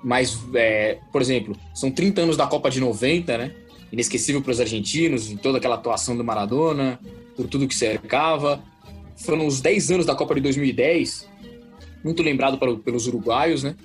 [0.02, 3.52] Mas, é, por exemplo, são 30 anos da Copa de 90, né?
[3.92, 6.98] Inesquecível para os argentinos, em toda aquela atuação do Maradona,
[7.36, 8.64] por tudo que cercava.
[9.18, 11.28] Foram os 10 anos da Copa de 2010,
[12.02, 13.76] muito lembrado para, pelos uruguaios, né?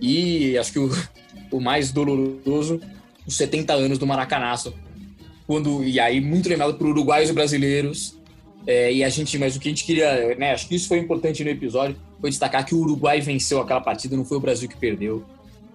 [0.00, 0.90] E acho que o,
[1.52, 2.80] o mais doloroso,
[3.24, 4.74] os 70 anos do Maracanaço,
[5.46, 8.16] quando e aí muito lembrado por uruguaios e brasileiros.
[8.66, 10.52] É, e a gente, mas o que a gente queria, né?
[10.52, 14.16] Acho que isso foi importante no episódio, foi destacar que o Uruguai venceu aquela partida,
[14.16, 15.22] não foi o Brasil que perdeu.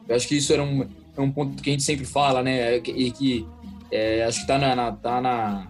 [0.07, 2.77] Eu acho que isso era um, é um ponto que a gente sempre fala, né?
[2.77, 3.45] E que
[3.91, 5.67] é, acho que tá na, na tá na,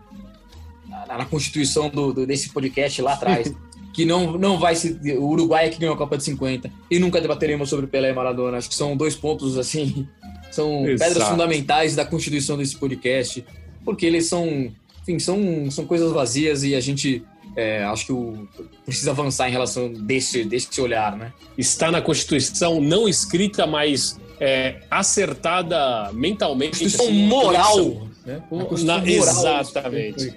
[0.87, 3.53] na, na, constituição do, do, desse podcast lá atrás.
[3.93, 4.97] que não, não vai se.
[5.17, 6.71] O Uruguai é que ganhou a Copa de 50.
[6.89, 8.57] E nunca debateremos sobre Pelé e Maradona.
[8.57, 10.07] Acho que são dois pontos, assim.
[10.51, 11.11] São Exato.
[11.11, 13.45] pedras fundamentais da constituição desse podcast
[13.83, 14.71] porque eles são,
[15.01, 17.23] enfim, são, são coisas vazias e a gente
[17.55, 18.47] é, acho que o,
[18.85, 21.33] precisa avançar em relação desse, desse olhar, né?
[21.57, 26.79] Está na Constituição não escrita, mas é, acertada mentalmente.
[26.79, 28.07] Constituição assim, moral.
[28.25, 28.41] Né?
[28.83, 30.33] Na, moral exatamente.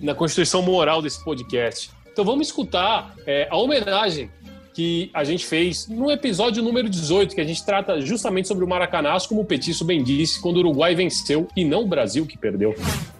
[0.00, 1.90] Na Constituição moral desse podcast.
[2.12, 4.30] Então vamos escutar é, a homenagem
[4.74, 8.68] que a gente fez no episódio número 18, que a gente trata justamente sobre o
[8.68, 12.36] Maracanaço, como o Petiço bem disse, quando o Uruguai venceu e não o Brasil que
[12.36, 12.74] perdeu.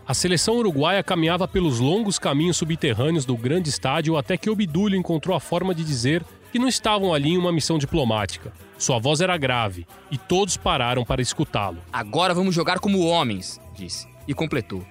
[0.06, 5.34] A seleção uruguaia caminhava pelos longos caminhos subterrâneos do grande estádio até que Obdúlio encontrou
[5.34, 8.52] a forma de dizer que não estavam ali em uma missão diplomática.
[8.76, 11.78] Sua voz era grave e todos pararam para escutá-lo.
[11.92, 14.84] Agora vamos jogar como homens, disse, e completou.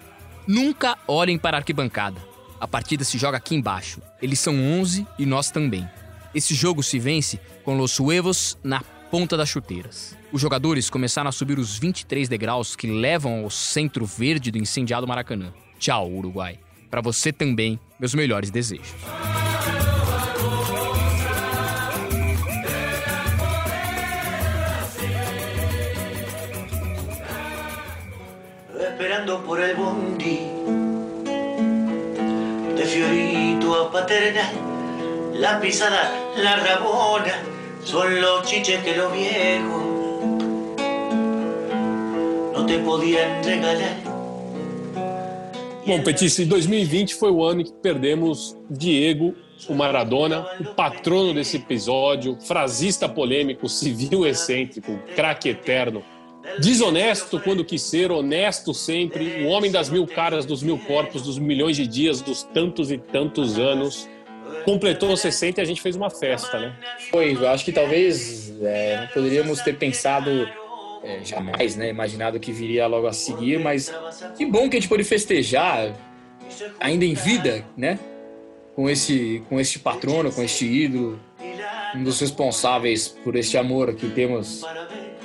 [0.48, 2.20] Nunca olhem para a arquibancada.
[2.60, 4.02] A partida se joga aqui embaixo.
[4.22, 5.88] Eles são 11 e nós também.
[6.34, 8.82] Esse jogo se vence com os huevos na
[9.12, 10.18] ponta das chuteiras.
[10.32, 15.08] Os jogadores começaram a subir os 23 degraus que levam ao centro verde do incendiado
[15.08, 15.54] Maracanã.
[15.78, 16.58] Tchau, Uruguai.
[16.90, 18.96] Para você também, meus melhores desejos.
[28.80, 30.40] Esperando por el bondi
[32.76, 34.73] de Fiorito a Paternal
[35.34, 37.34] la pisada, la rabona,
[37.84, 39.84] son los chiches que los viejos
[42.54, 43.98] no te podían regalar.
[45.86, 49.36] Bom, Petício, 2020 foi o ano em que perdemos Diego,
[49.68, 56.02] o Maradona, o patrono desse episódio, frasista polêmico, civil excêntrico, craque eterno,
[56.60, 61.38] desonesto quando quis ser, honesto sempre, o homem das mil caras, dos mil corpos, dos
[61.38, 64.08] milhões de dias, dos tantos e tantos anos.
[64.66, 66.74] Completou 60 e a gente fez uma festa, né?
[67.12, 70.30] Foi, eu acho que talvez é, não poderíamos ter pensado
[71.04, 73.94] é, jamais, né, imaginado que viria logo a seguir, mas
[74.38, 75.94] que bom que a gente pôde festejar
[76.80, 78.00] ainda em vida, né,
[78.76, 81.20] com esse com este patrono, com este ídolo,
[81.96, 84.64] um dos responsáveis por este amor que temos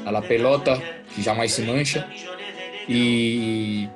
[0.05, 0.81] a la pelota,
[1.15, 2.09] que jamais se mancha.
[2.89, 3.89] E,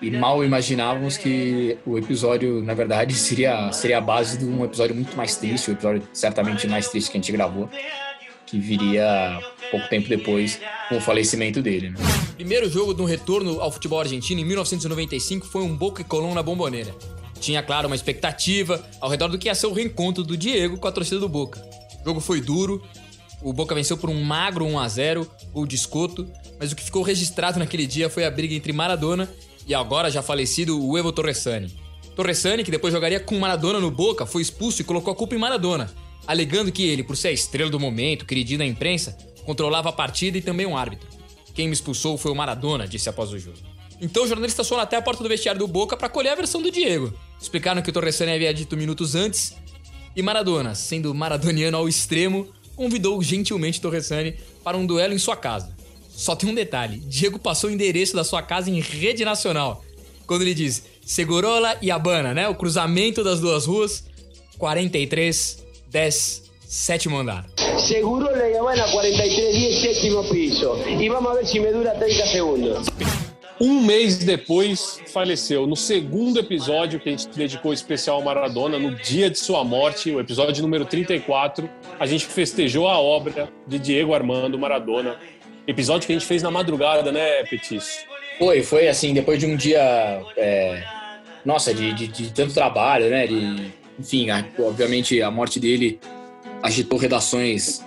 [0.00, 4.94] e mal imaginávamos que o episódio, na verdade, seria, seria a base de um episódio
[4.94, 7.68] muito mais triste, o episódio certamente mais triste que a gente gravou,
[8.46, 11.90] que viria pouco tempo depois com o falecimento dele.
[11.90, 11.96] Né?
[12.36, 16.34] Primeiro jogo de um retorno ao futebol argentino em 1995 foi um Boca e Colón
[16.34, 16.94] na Bomboneira.
[17.40, 20.88] Tinha, claro, uma expectativa ao redor do que ia ser o reencontro do Diego com
[20.88, 21.60] a torcida do Boca.
[22.00, 22.82] O jogo foi duro,
[23.42, 26.26] o Boca venceu por um magro 1 a 0 gol de escoto,
[26.58, 29.28] mas o que ficou registrado naquele dia foi a briga entre Maradona
[29.68, 31.70] e agora já falecido o Evo Torresani.
[32.16, 35.38] Torresani, que depois jogaria com Maradona no Boca, foi expulso e colocou a culpa em
[35.38, 35.92] Maradona,
[36.26, 40.38] alegando que ele, por ser a estrela do momento, queridinho da imprensa, controlava a partida
[40.38, 41.06] e também um árbitro.
[41.54, 43.58] Quem me expulsou foi o Maradona, disse após o jogo.
[44.00, 46.62] Então o jornalista foi até a porta do vestiário do Boca para colher a versão
[46.62, 47.12] do Diego.
[47.40, 49.54] Explicaram que o Torresani havia dito minutos antes
[50.16, 55.76] e Maradona, sendo maradoniano ao extremo, convidou gentilmente Torresani para um duelo em sua casa.
[56.18, 59.84] Só tem um detalhe: Diego passou o endereço da sua casa em rede nacional.
[60.26, 62.48] Quando ele diz Segurola e Habana, né?
[62.48, 64.04] O cruzamento das duas ruas,
[64.58, 67.48] 43, 10, sétimo andar.
[67.78, 70.74] Segurola y Habana 43, 10, sétimo piso.
[70.88, 72.88] E vamos ver se me dura 30 segundos.
[73.60, 75.66] Um mês depois, faleceu.
[75.66, 80.10] No segundo episódio que a gente dedicou especial ao Maradona, no dia de sua morte,
[80.10, 85.16] o episódio número 34, a gente festejou a obra de Diego Armando Maradona.
[85.68, 88.06] Episódio que a gente fez na madrugada, né, Petis?
[88.38, 89.78] Foi, foi assim, depois de um dia.
[90.34, 90.82] É,
[91.44, 93.26] nossa, de, de, de, tanto trabalho, né?
[93.26, 96.00] De, enfim, a, obviamente a morte dele
[96.62, 97.84] agitou redações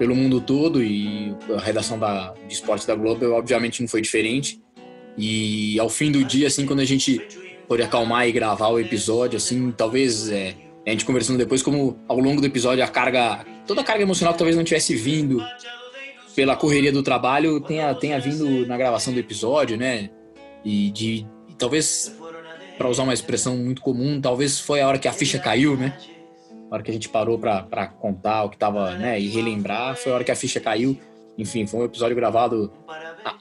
[0.00, 4.60] pelo mundo todo e a redação da, de esporte da Globo, obviamente, não foi diferente.
[5.16, 7.20] E ao fim do dia, assim, quando a gente
[7.68, 12.18] pôde acalmar e gravar o episódio, assim, talvez é, a gente conversando depois, como ao
[12.18, 15.40] longo do episódio a carga, toda a carga emocional que talvez não tivesse vindo
[16.34, 20.10] pela correria do trabalho tenha, tenha vindo na gravação do episódio, né?
[20.64, 22.16] E de e talvez,
[22.78, 25.96] para usar uma expressão muito comum, talvez foi a hora que a ficha caiu, né?
[26.70, 29.20] A hora que a gente parou para contar o que tava, né?
[29.20, 30.98] E relembrar, foi a hora que a ficha caiu.
[31.36, 32.72] Enfim, foi um episódio gravado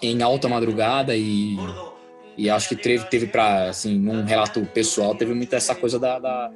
[0.02, 1.58] em alta madrugada e,
[2.38, 6.20] e acho que teve, teve para, assim, num relato pessoal, teve muito essa coisa da,
[6.20, 6.52] da,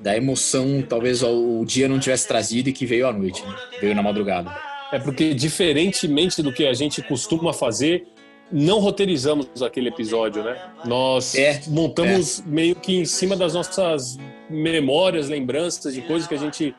[0.00, 3.54] da emoção, talvez o, dia não tivesse trazido e que veio à noite, né?
[3.80, 4.75] veio na madrugada.
[4.92, 8.06] É porque, diferentemente do que a gente costuma fazer,
[8.50, 10.56] não roteirizamos aquele episódio, né?
[10.84, 12.42] Nós é, montamos é.
[12.46, 14.16] meio que em cima das nossas
[14.48, 16.74] memórias, lembranças de coisas que a gente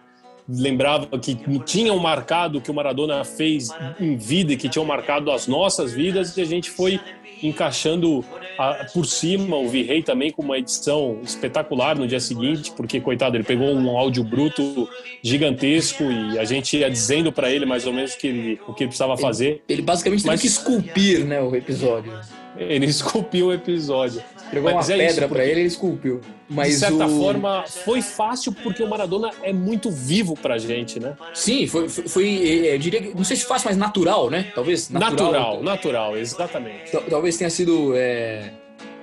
[0.48, 1.36] lembrava que
[1.66, 5.92] tinham marcado o que o Maradona fez em vida e que tinham marcado as nossas
[5.92, 7.02] vidas e a gente foi
[7.42, 8.24] encaixando
[8.58, 13.38] a, por cima o Virrei também com uma edição espetacular no dia seguinte, porque coitado,
[13.38, 14.90] ele pegou um áudio bruto
[15.22, 18.84] gigantesco e a gente ia dizendo para ele mais ou menos que ele, o que
[18.84, 19.48] ele precisava fazer.
[19.48, 22.12] Ele, ele basicamente Mas, teve que esculpir, né, o episódio.
[22.58, 24.22] Ele esculpiu o episódio.
[24.50, 26.22] Pegou uma é pedra para ele, ele esculpiu.
[26.50, 27.20] Mas de certa o...
[27.20, 31.16] forma, foi fácil porque o Maradona é muito vivo pra gente, né?
[31.34, 34.52] Sim, foi, foi, foi eu diria, não sei se fácil, mas natural, né?
[34.56, 35.32] Talvez natural.
[35.32, 36.92] Natural, natural exatamente.
[37.10, 37.94] Talvez tenha sido.
[37.96, 38.52] É,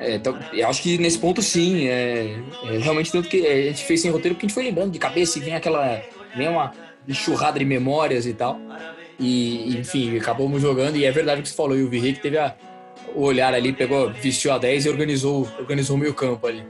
[0.00, 0.20] é,
[0.52, 4.10] eu acho que nesse ponto sim, é, é, realmente tanto que a gente fez sem
[4.10, 6.02] roteiro porque a gente foi lembrando de cabeça e vem aquela.
[6.34, 6.72] vem uma
[7.06, 8.58] enxurrada de memórias e tal.
[9.18, 12.20] E, enfim, acabamos jogando, e é verdade o que você falou, e o Virrey que
[12.20, 12.56] teve a,
[13.14, 16.62] o olhar ali, pegou, vestiu a 10 e organizou, organizou o meio campo ali.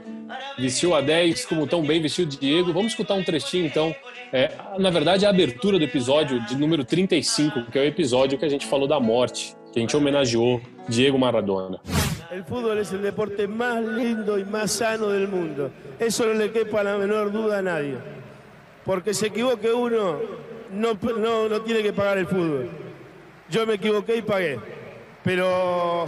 [0.57, 2.73] Vestiu a 10, como tão bem vestiu o Diego.
[2.73, 3.95] Vamos escutar um trechinho então.
[4.31, 8.45] É, na verdade, a abertura do episódio de número 35, que é o episódio que
[8.45, 11.79] a gente falou da morte, que a gente homenageou Diego Maradona.
[12.31, 15.71] El fútbol es el deporte más lindo y más sano del mundo.
[15.99, 17.97] Eso no le quepa la menor duda a nadie.
[18.83, 20.19] Porque se equivoque uno,
[20.71, 22.69] no, no, no tiene que pagar el fútbol.
[23.49, 24.59] Yo me equivoqué y pagué.
[25.23, 26.07] Pero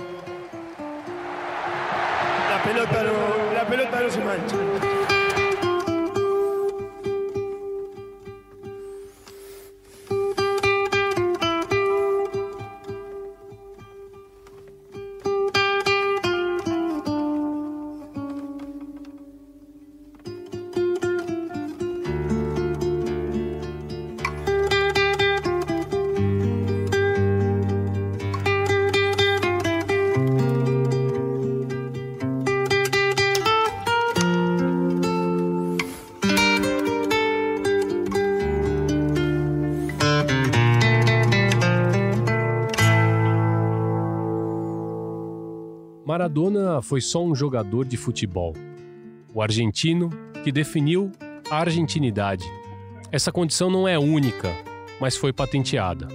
[2.67, 4.86] pelota no, la pelota no se mancha.
[46.27, 48.53] Maradona foi só um jogador de futebol.
[49.33, 50.09] O argentino
[50.43, 51.09] que definiu
[51.49, 52.43] a argentinidade.
[53.09, 54.53] Essa condição não é única,
[54.99, 56.05] mas foi patenteada.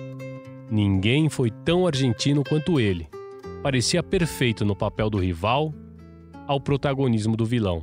[0.70, 3.08] Ninguém foi tão argentino quanto ele.
[3.62, 5.72] Parecia perfeito no papel do rival
[6.46, 7.82] ao protagonismo do vilão.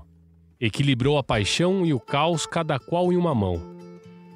[0.61, 3.59] Equilibrou a paixão e o caos, cada qual em uma mão.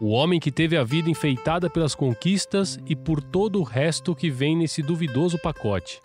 [0.02, 4.32] O homem que teve a vida enfeitada pelas conquistas e por todo o resto que
[4.32, 6.02] vem nesse duvidoso pacote,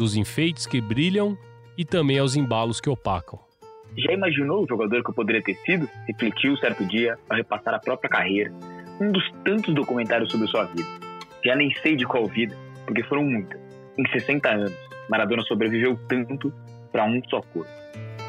[0.00, 1.36] dos enfeites que brilham
[1.76, 3.38] e também aos embalos que opacam.
[3.98, 5.86] Já imaginou o jogador que eu poderia ter sido?
[6.06, 8.50] Refletiu certo dia ao repassar a própria carreira,
[8.98, 10.88] um dos tantos documentários sobre sua vida.
[11.44, 13.60] Já nem sei de qual vida, porque foram muitas.
[13.98, 14.74] Em 60 anos,
[15.10, 16.50] Maradona sobreviveu tanto
[16.90, 17.70] para um só corpo.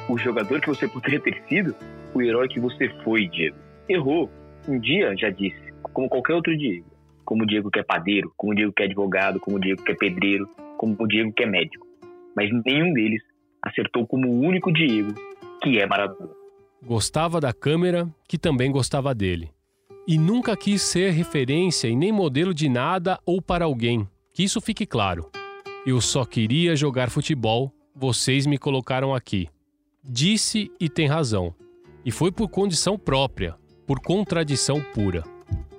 [0.10, 1.74] O jogador que você poderia ter sido,
[2.14, 3.56] o herói que você foi, Diego.
[3.88, 4.30] Errou.
[4.68, 6.91] Um dia, já disse, como qualquer outro Diego.
[7.32, 9.82] Como o Diego que é padeiro, como o Diego que é advogado, como o Diego
[9.82, 11.88] que é pedreiro, como o Diego que é médico.
[12.36, 13.22] Mas nenhum deles
[13.62, 15.14] acertou como o único Diego
[15.64, 16.30] que é Maradona.
[16.84, 19.50] Gostava da câmera, que também gostava dele.
[20.06, 24.06] E nunca quis ser referência e nem modelo de nada ou para alguém.
[24.34, 25.32] Que isso fique claro.
[25.88, 29.48] Eu só queria jogar futebol, vocês me colocaram aqui.
[30.04, 31.56] Disse e tem razão.
[32.04, 33.56] E foi por condição própria,
[33.88, 35.24] por contradição pura.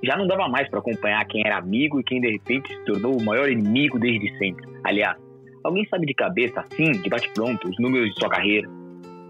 [0.04, 3.16] Já não dava mais para acompanhar quem era amigo e quem de repente se tornou
[3.16, 4.66] o maior inimigo desde sempre.
[4.82, 5.16] Aliás,
[5.62, 8.68] alguém sabe de cabeça, assim, de bate-pronto, os números de sua carreira?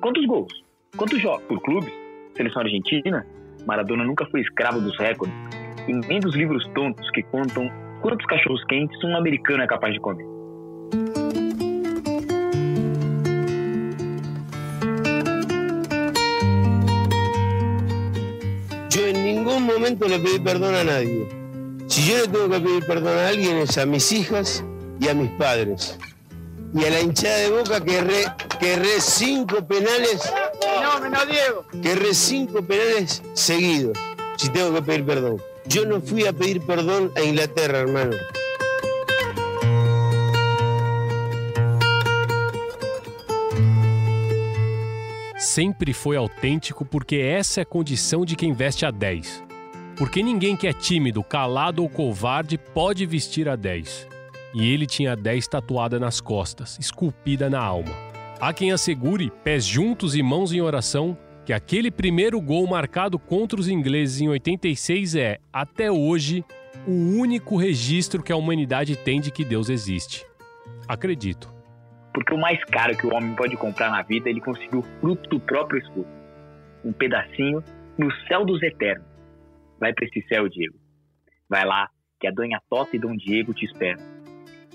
[0.01, 0.65] Quantos gols?
[0.97, 1.93] Quantos jogos por clubes?
[2.35, 3.27] Seleção argentina?
[3.67, 5.37] Maradona nunca foi escravo dos recordes
[5.87, 7.69] e nem dos livros tontos que contam
[8.01, 10.32] quantos cachorros quentes um americano é capaz de comer.
[19.63, 21.29] Ningún momento le pedí perdón a nadie.
[21.87, 24.65] Si yo le tengo que pedir perdón a alguien es a mis hijas
[25.01, 25.99] y a mis padres.
[26.75, 28.25] Y a la hinchada de boca que erré,
[28.59, 30.33] que erré cinco penales.
[30.61, 31.67] Fenómeno, Diego.
[31.83, 33.97] Que erré cinco penales seguidos.
[34.37, 35.43] Si tengo que pedir perdón.
[35.67, 38.17] Yo no fui a pedir perdón a Inglaterra, hermano.
[45.37, 49.52] Sempre foi autêntico porque essa é a condição de quem veste a 10.
[50.03, 54.09] Porque ninguém que é tímido, calado ou covarde pode vestir a 10.
[54.53, 57.93] E ele tinha a 10 tatuada nas costas, esculpida na alma.
[58.41, 63.61] Há quem assegure, pés juntos e mãos em oração, que aquele primeiro gol marcado contra
[63.61, 66.45] os ingleses em 86 é, até hoje,
[66.85, 70.27] o único registro que a humanidade tem de que Deus existe.
[70.89, 71.49] Acredito.
[72.13, 75.39] Porque o mais caro que o homem pode comprar na vida, ele conseguiu fruto do
[75.39, 76.11] próprio esforço.
[76.85, 77.63] Um pedacinho
[77.97, 79.12] no céu dos eternos.
[79.83, 80.77] Vai para esse céu, Diego.
[81.51, 81.89] Vai lá,
[82.21, 84.01] que a Dona Tota e Dom Diego te esperam.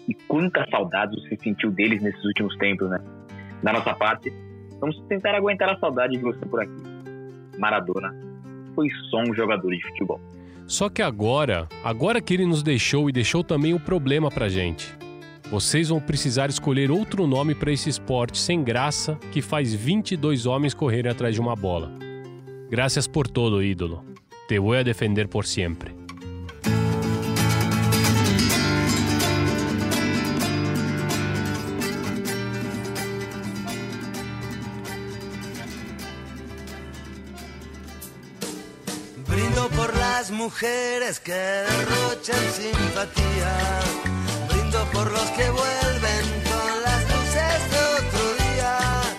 [0.05, 2.99] E quantas saudades você sentiu deles nesses últimos tempos, né?
[3.63, 4.33] Da nossa parte,
[4.81, 6.73] vamos tentar aguentar a saudade de você por aqui.
[7.57, 8.13] Maradona
[8.75, 10.19] foi só um jogador de futebol.
[10.65, 14.93] Só que agora, agora que ele nos deixou e deixou também o problema pra gente.
[15.49, 20.73] Vocês vão precisar escolher outro nome para esse esporte sem graça que faz 22 homens
[20.73, 21.93] correrem atrás de uma bola.
[22.69, 24.06] Graças por todo, ídolo.
[24.47, 25.93] Te voy a defender por sempre.
[39.27, 43.81] Brindo por las mujeres que derrochan simpatía.
[44.49, 45.76] Brindo por los que vuelven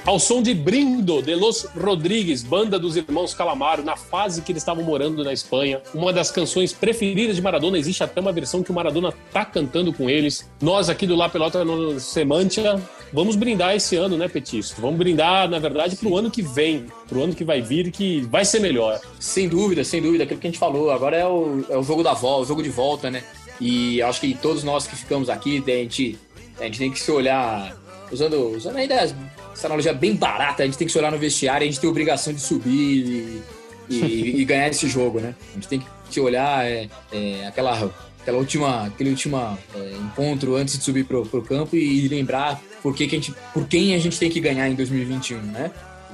[0.09, 4.63] Ao som de Brindo, de Los Rodrigues, banda dos irmãos Calamaro, na fase que eles
[4.63, 5.83] estavam morando na Espanha.
[5.93, 9.93] Uma das canções preferidas de Maradona, existe até uma versão que o Maradona tá cantando
[9.93, 10.49] com eles.
[10.63, 12.81] Nós aqui do La Pelota no Semantia,
[13.13, 14.81] vamos brindar esse ano, né, Petisco?
[14.81, 18.47] Vamos brindar, na verdade, pro ano que vem, pro ano que vai vir, que vai
[18.47, 18.99] ser melhor.
[19.21, 20.91] Sem dúvida, sem dúvida, aquilo que a gente falou.
[20.91, 23.23] Agora é o, é o jogo da volta, o jogo de volta, né?
[23.61, 26.19] E acho que todos nós que ficamos aqui, a gente,
[26.59, 27.77] a gente tem que se olhar,
[28.11, 29.15] usando, usando ainda
[29.59, 31.89] essa analogia bem barata, a gente tem que se olhar no vestiário, a gente tem
[31.89, 33.43] a obrigação de subir e,
[33.91, 35.35] e- e ganhar esse jogo, né?
[35.51, 40.55] A gente tem que se olhar é, é, aquela, aquela última, aquele último é, encontro
[40.55, 43.95] antes de subir pro, pro campo e lembrar por, que que a gente, por quem
[43.97, 45.73] a gente tem que ganhar em 2021, né?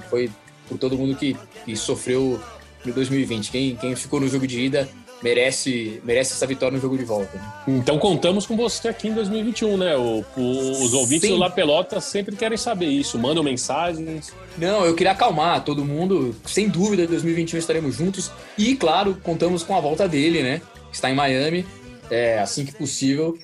[0.08, 0.30] Foi
[0.66, 1.36] por todo mundo que,
[1.66, 2.40] que sofreu
[2.82, 3.50] no 2020.
[3.50, 4.88] Quem, quem ficou no jogo de ida
[5.24, 7.36] merece, merece essa vitória no jogo de volta.
[7.38, 7.52] né?
[7.66, 9.96] Então contamos com você aqui em 2021, né?
[9.96, 11.34] O- o- os ouvintes Sim.
[11.34, 14.32] do La Pelota sempre querem saber isso, mandam mensagens.
[14.58, 16.36] Não, eu queria acalmar todo mundo.
[16.44, 18.30] Sem dúvida, em 2021 estaremos juntos.
[18.58, 20.60] E, claro, contamos com a volta dele, né?
[20.90, 21.64] Que está em Miami.
[22.10, 23.36] É, assim que possível,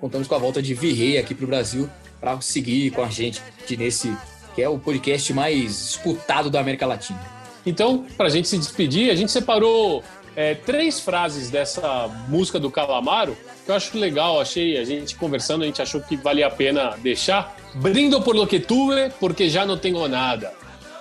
[0.00, 1.88] contamos com a volta de Virrey aqui para o Brasil
[2.20, 4.12] para seguir com a gente nesse
[4.56, 7.20] que é o podcast mais disputado da América Latina.
[7.64, 10.02] Então, para a gente se despedir, a gente separou
[10.36, 14.40] é, três frases dessa música do Calamaro que eu acho legal.
[14.40, 17.54] Achei a gente conversando, a gente achou que valia a pena deixar.
[17.74, 20.52] Brindo por lo que tuve, porque já não tenho nada.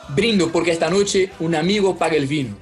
[0.10, 2.58] Brindo porque esta noche un amigo paga el vino.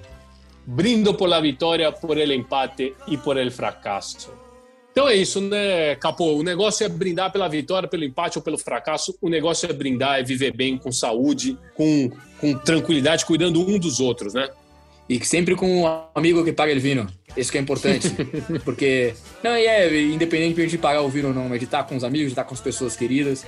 [0.66, 4.46] Brindo por la vitória, por el empate e por el fracasso.
[4.92, 6.36] Então é isso, né, Capô?
[6.36, 9.14] O negócio é brindar pela vitória, pelo empate ou pelo fracasso.
[9.22, 12.10] O negócio é brindar, é viver bem, com saúde, com,
[12.40, 14.50] com tranquilidade, cuidando um dos outros, né?
[15.08, 17.08] E sempre com um amigo que paga o vinho.
[17.38, 18.10] Isso que é importante.
[18.66, 21.96] Porque, não, e é independente de pagar o vinho ou não, mas de estar com
[21.96, 23.46] os amigos, de estar com as pessoas queridas.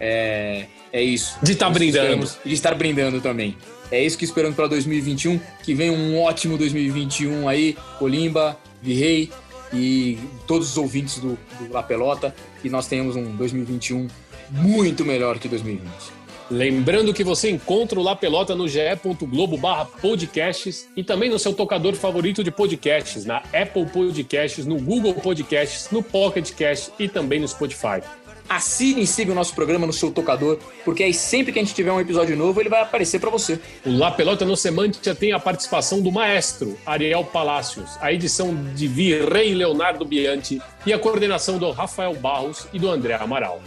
[0.00, 1.38] É, é isso.
[1.42, 2.28] De estar brindando.
[2.44, 3.56] De estar brindando também.
[3.90, 5.38] É isso que esperamos para 2021.
[5.62, 7.76] Que venha um ótimo 2021 aí.
[7.98, 9.30] Colimba, Virrei,
[9.72, 14.08] e todos os ouvintes do, do La Pelota, que nós tenhamos um 2021
[14.50, 16.15] muito melhor que 2020.
[16.50, 21.52] Lembrando que você encontra o La Pelota no ge.globo barra podcasts e também no seu
[21.52, 27.40] tocador favorito de podcasts, na Apple Podcasts, no Google Podcasts, no Pocket Cast e também
[27.40, 28.00] no Spotify
[28.48, 31.74] assine e siga o nosso programa no seu tocador, porque aí sempre que a gente
[31.74, 33.60] tiver um episódio novo, ele vai aparecer para você.
[33.84, 38.86] O La Pelota no Semântica tem a participação do maestro Ariel Palacios, a edição de
[38.86, 43.60] Virrei Leonardo Bianchi e a coordenação do Rafael Barros e do André Amaral.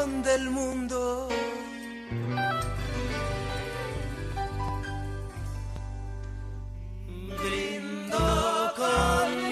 [0.00, 1.28] corazón del mundo.
[7.42, 9.49] Brindo con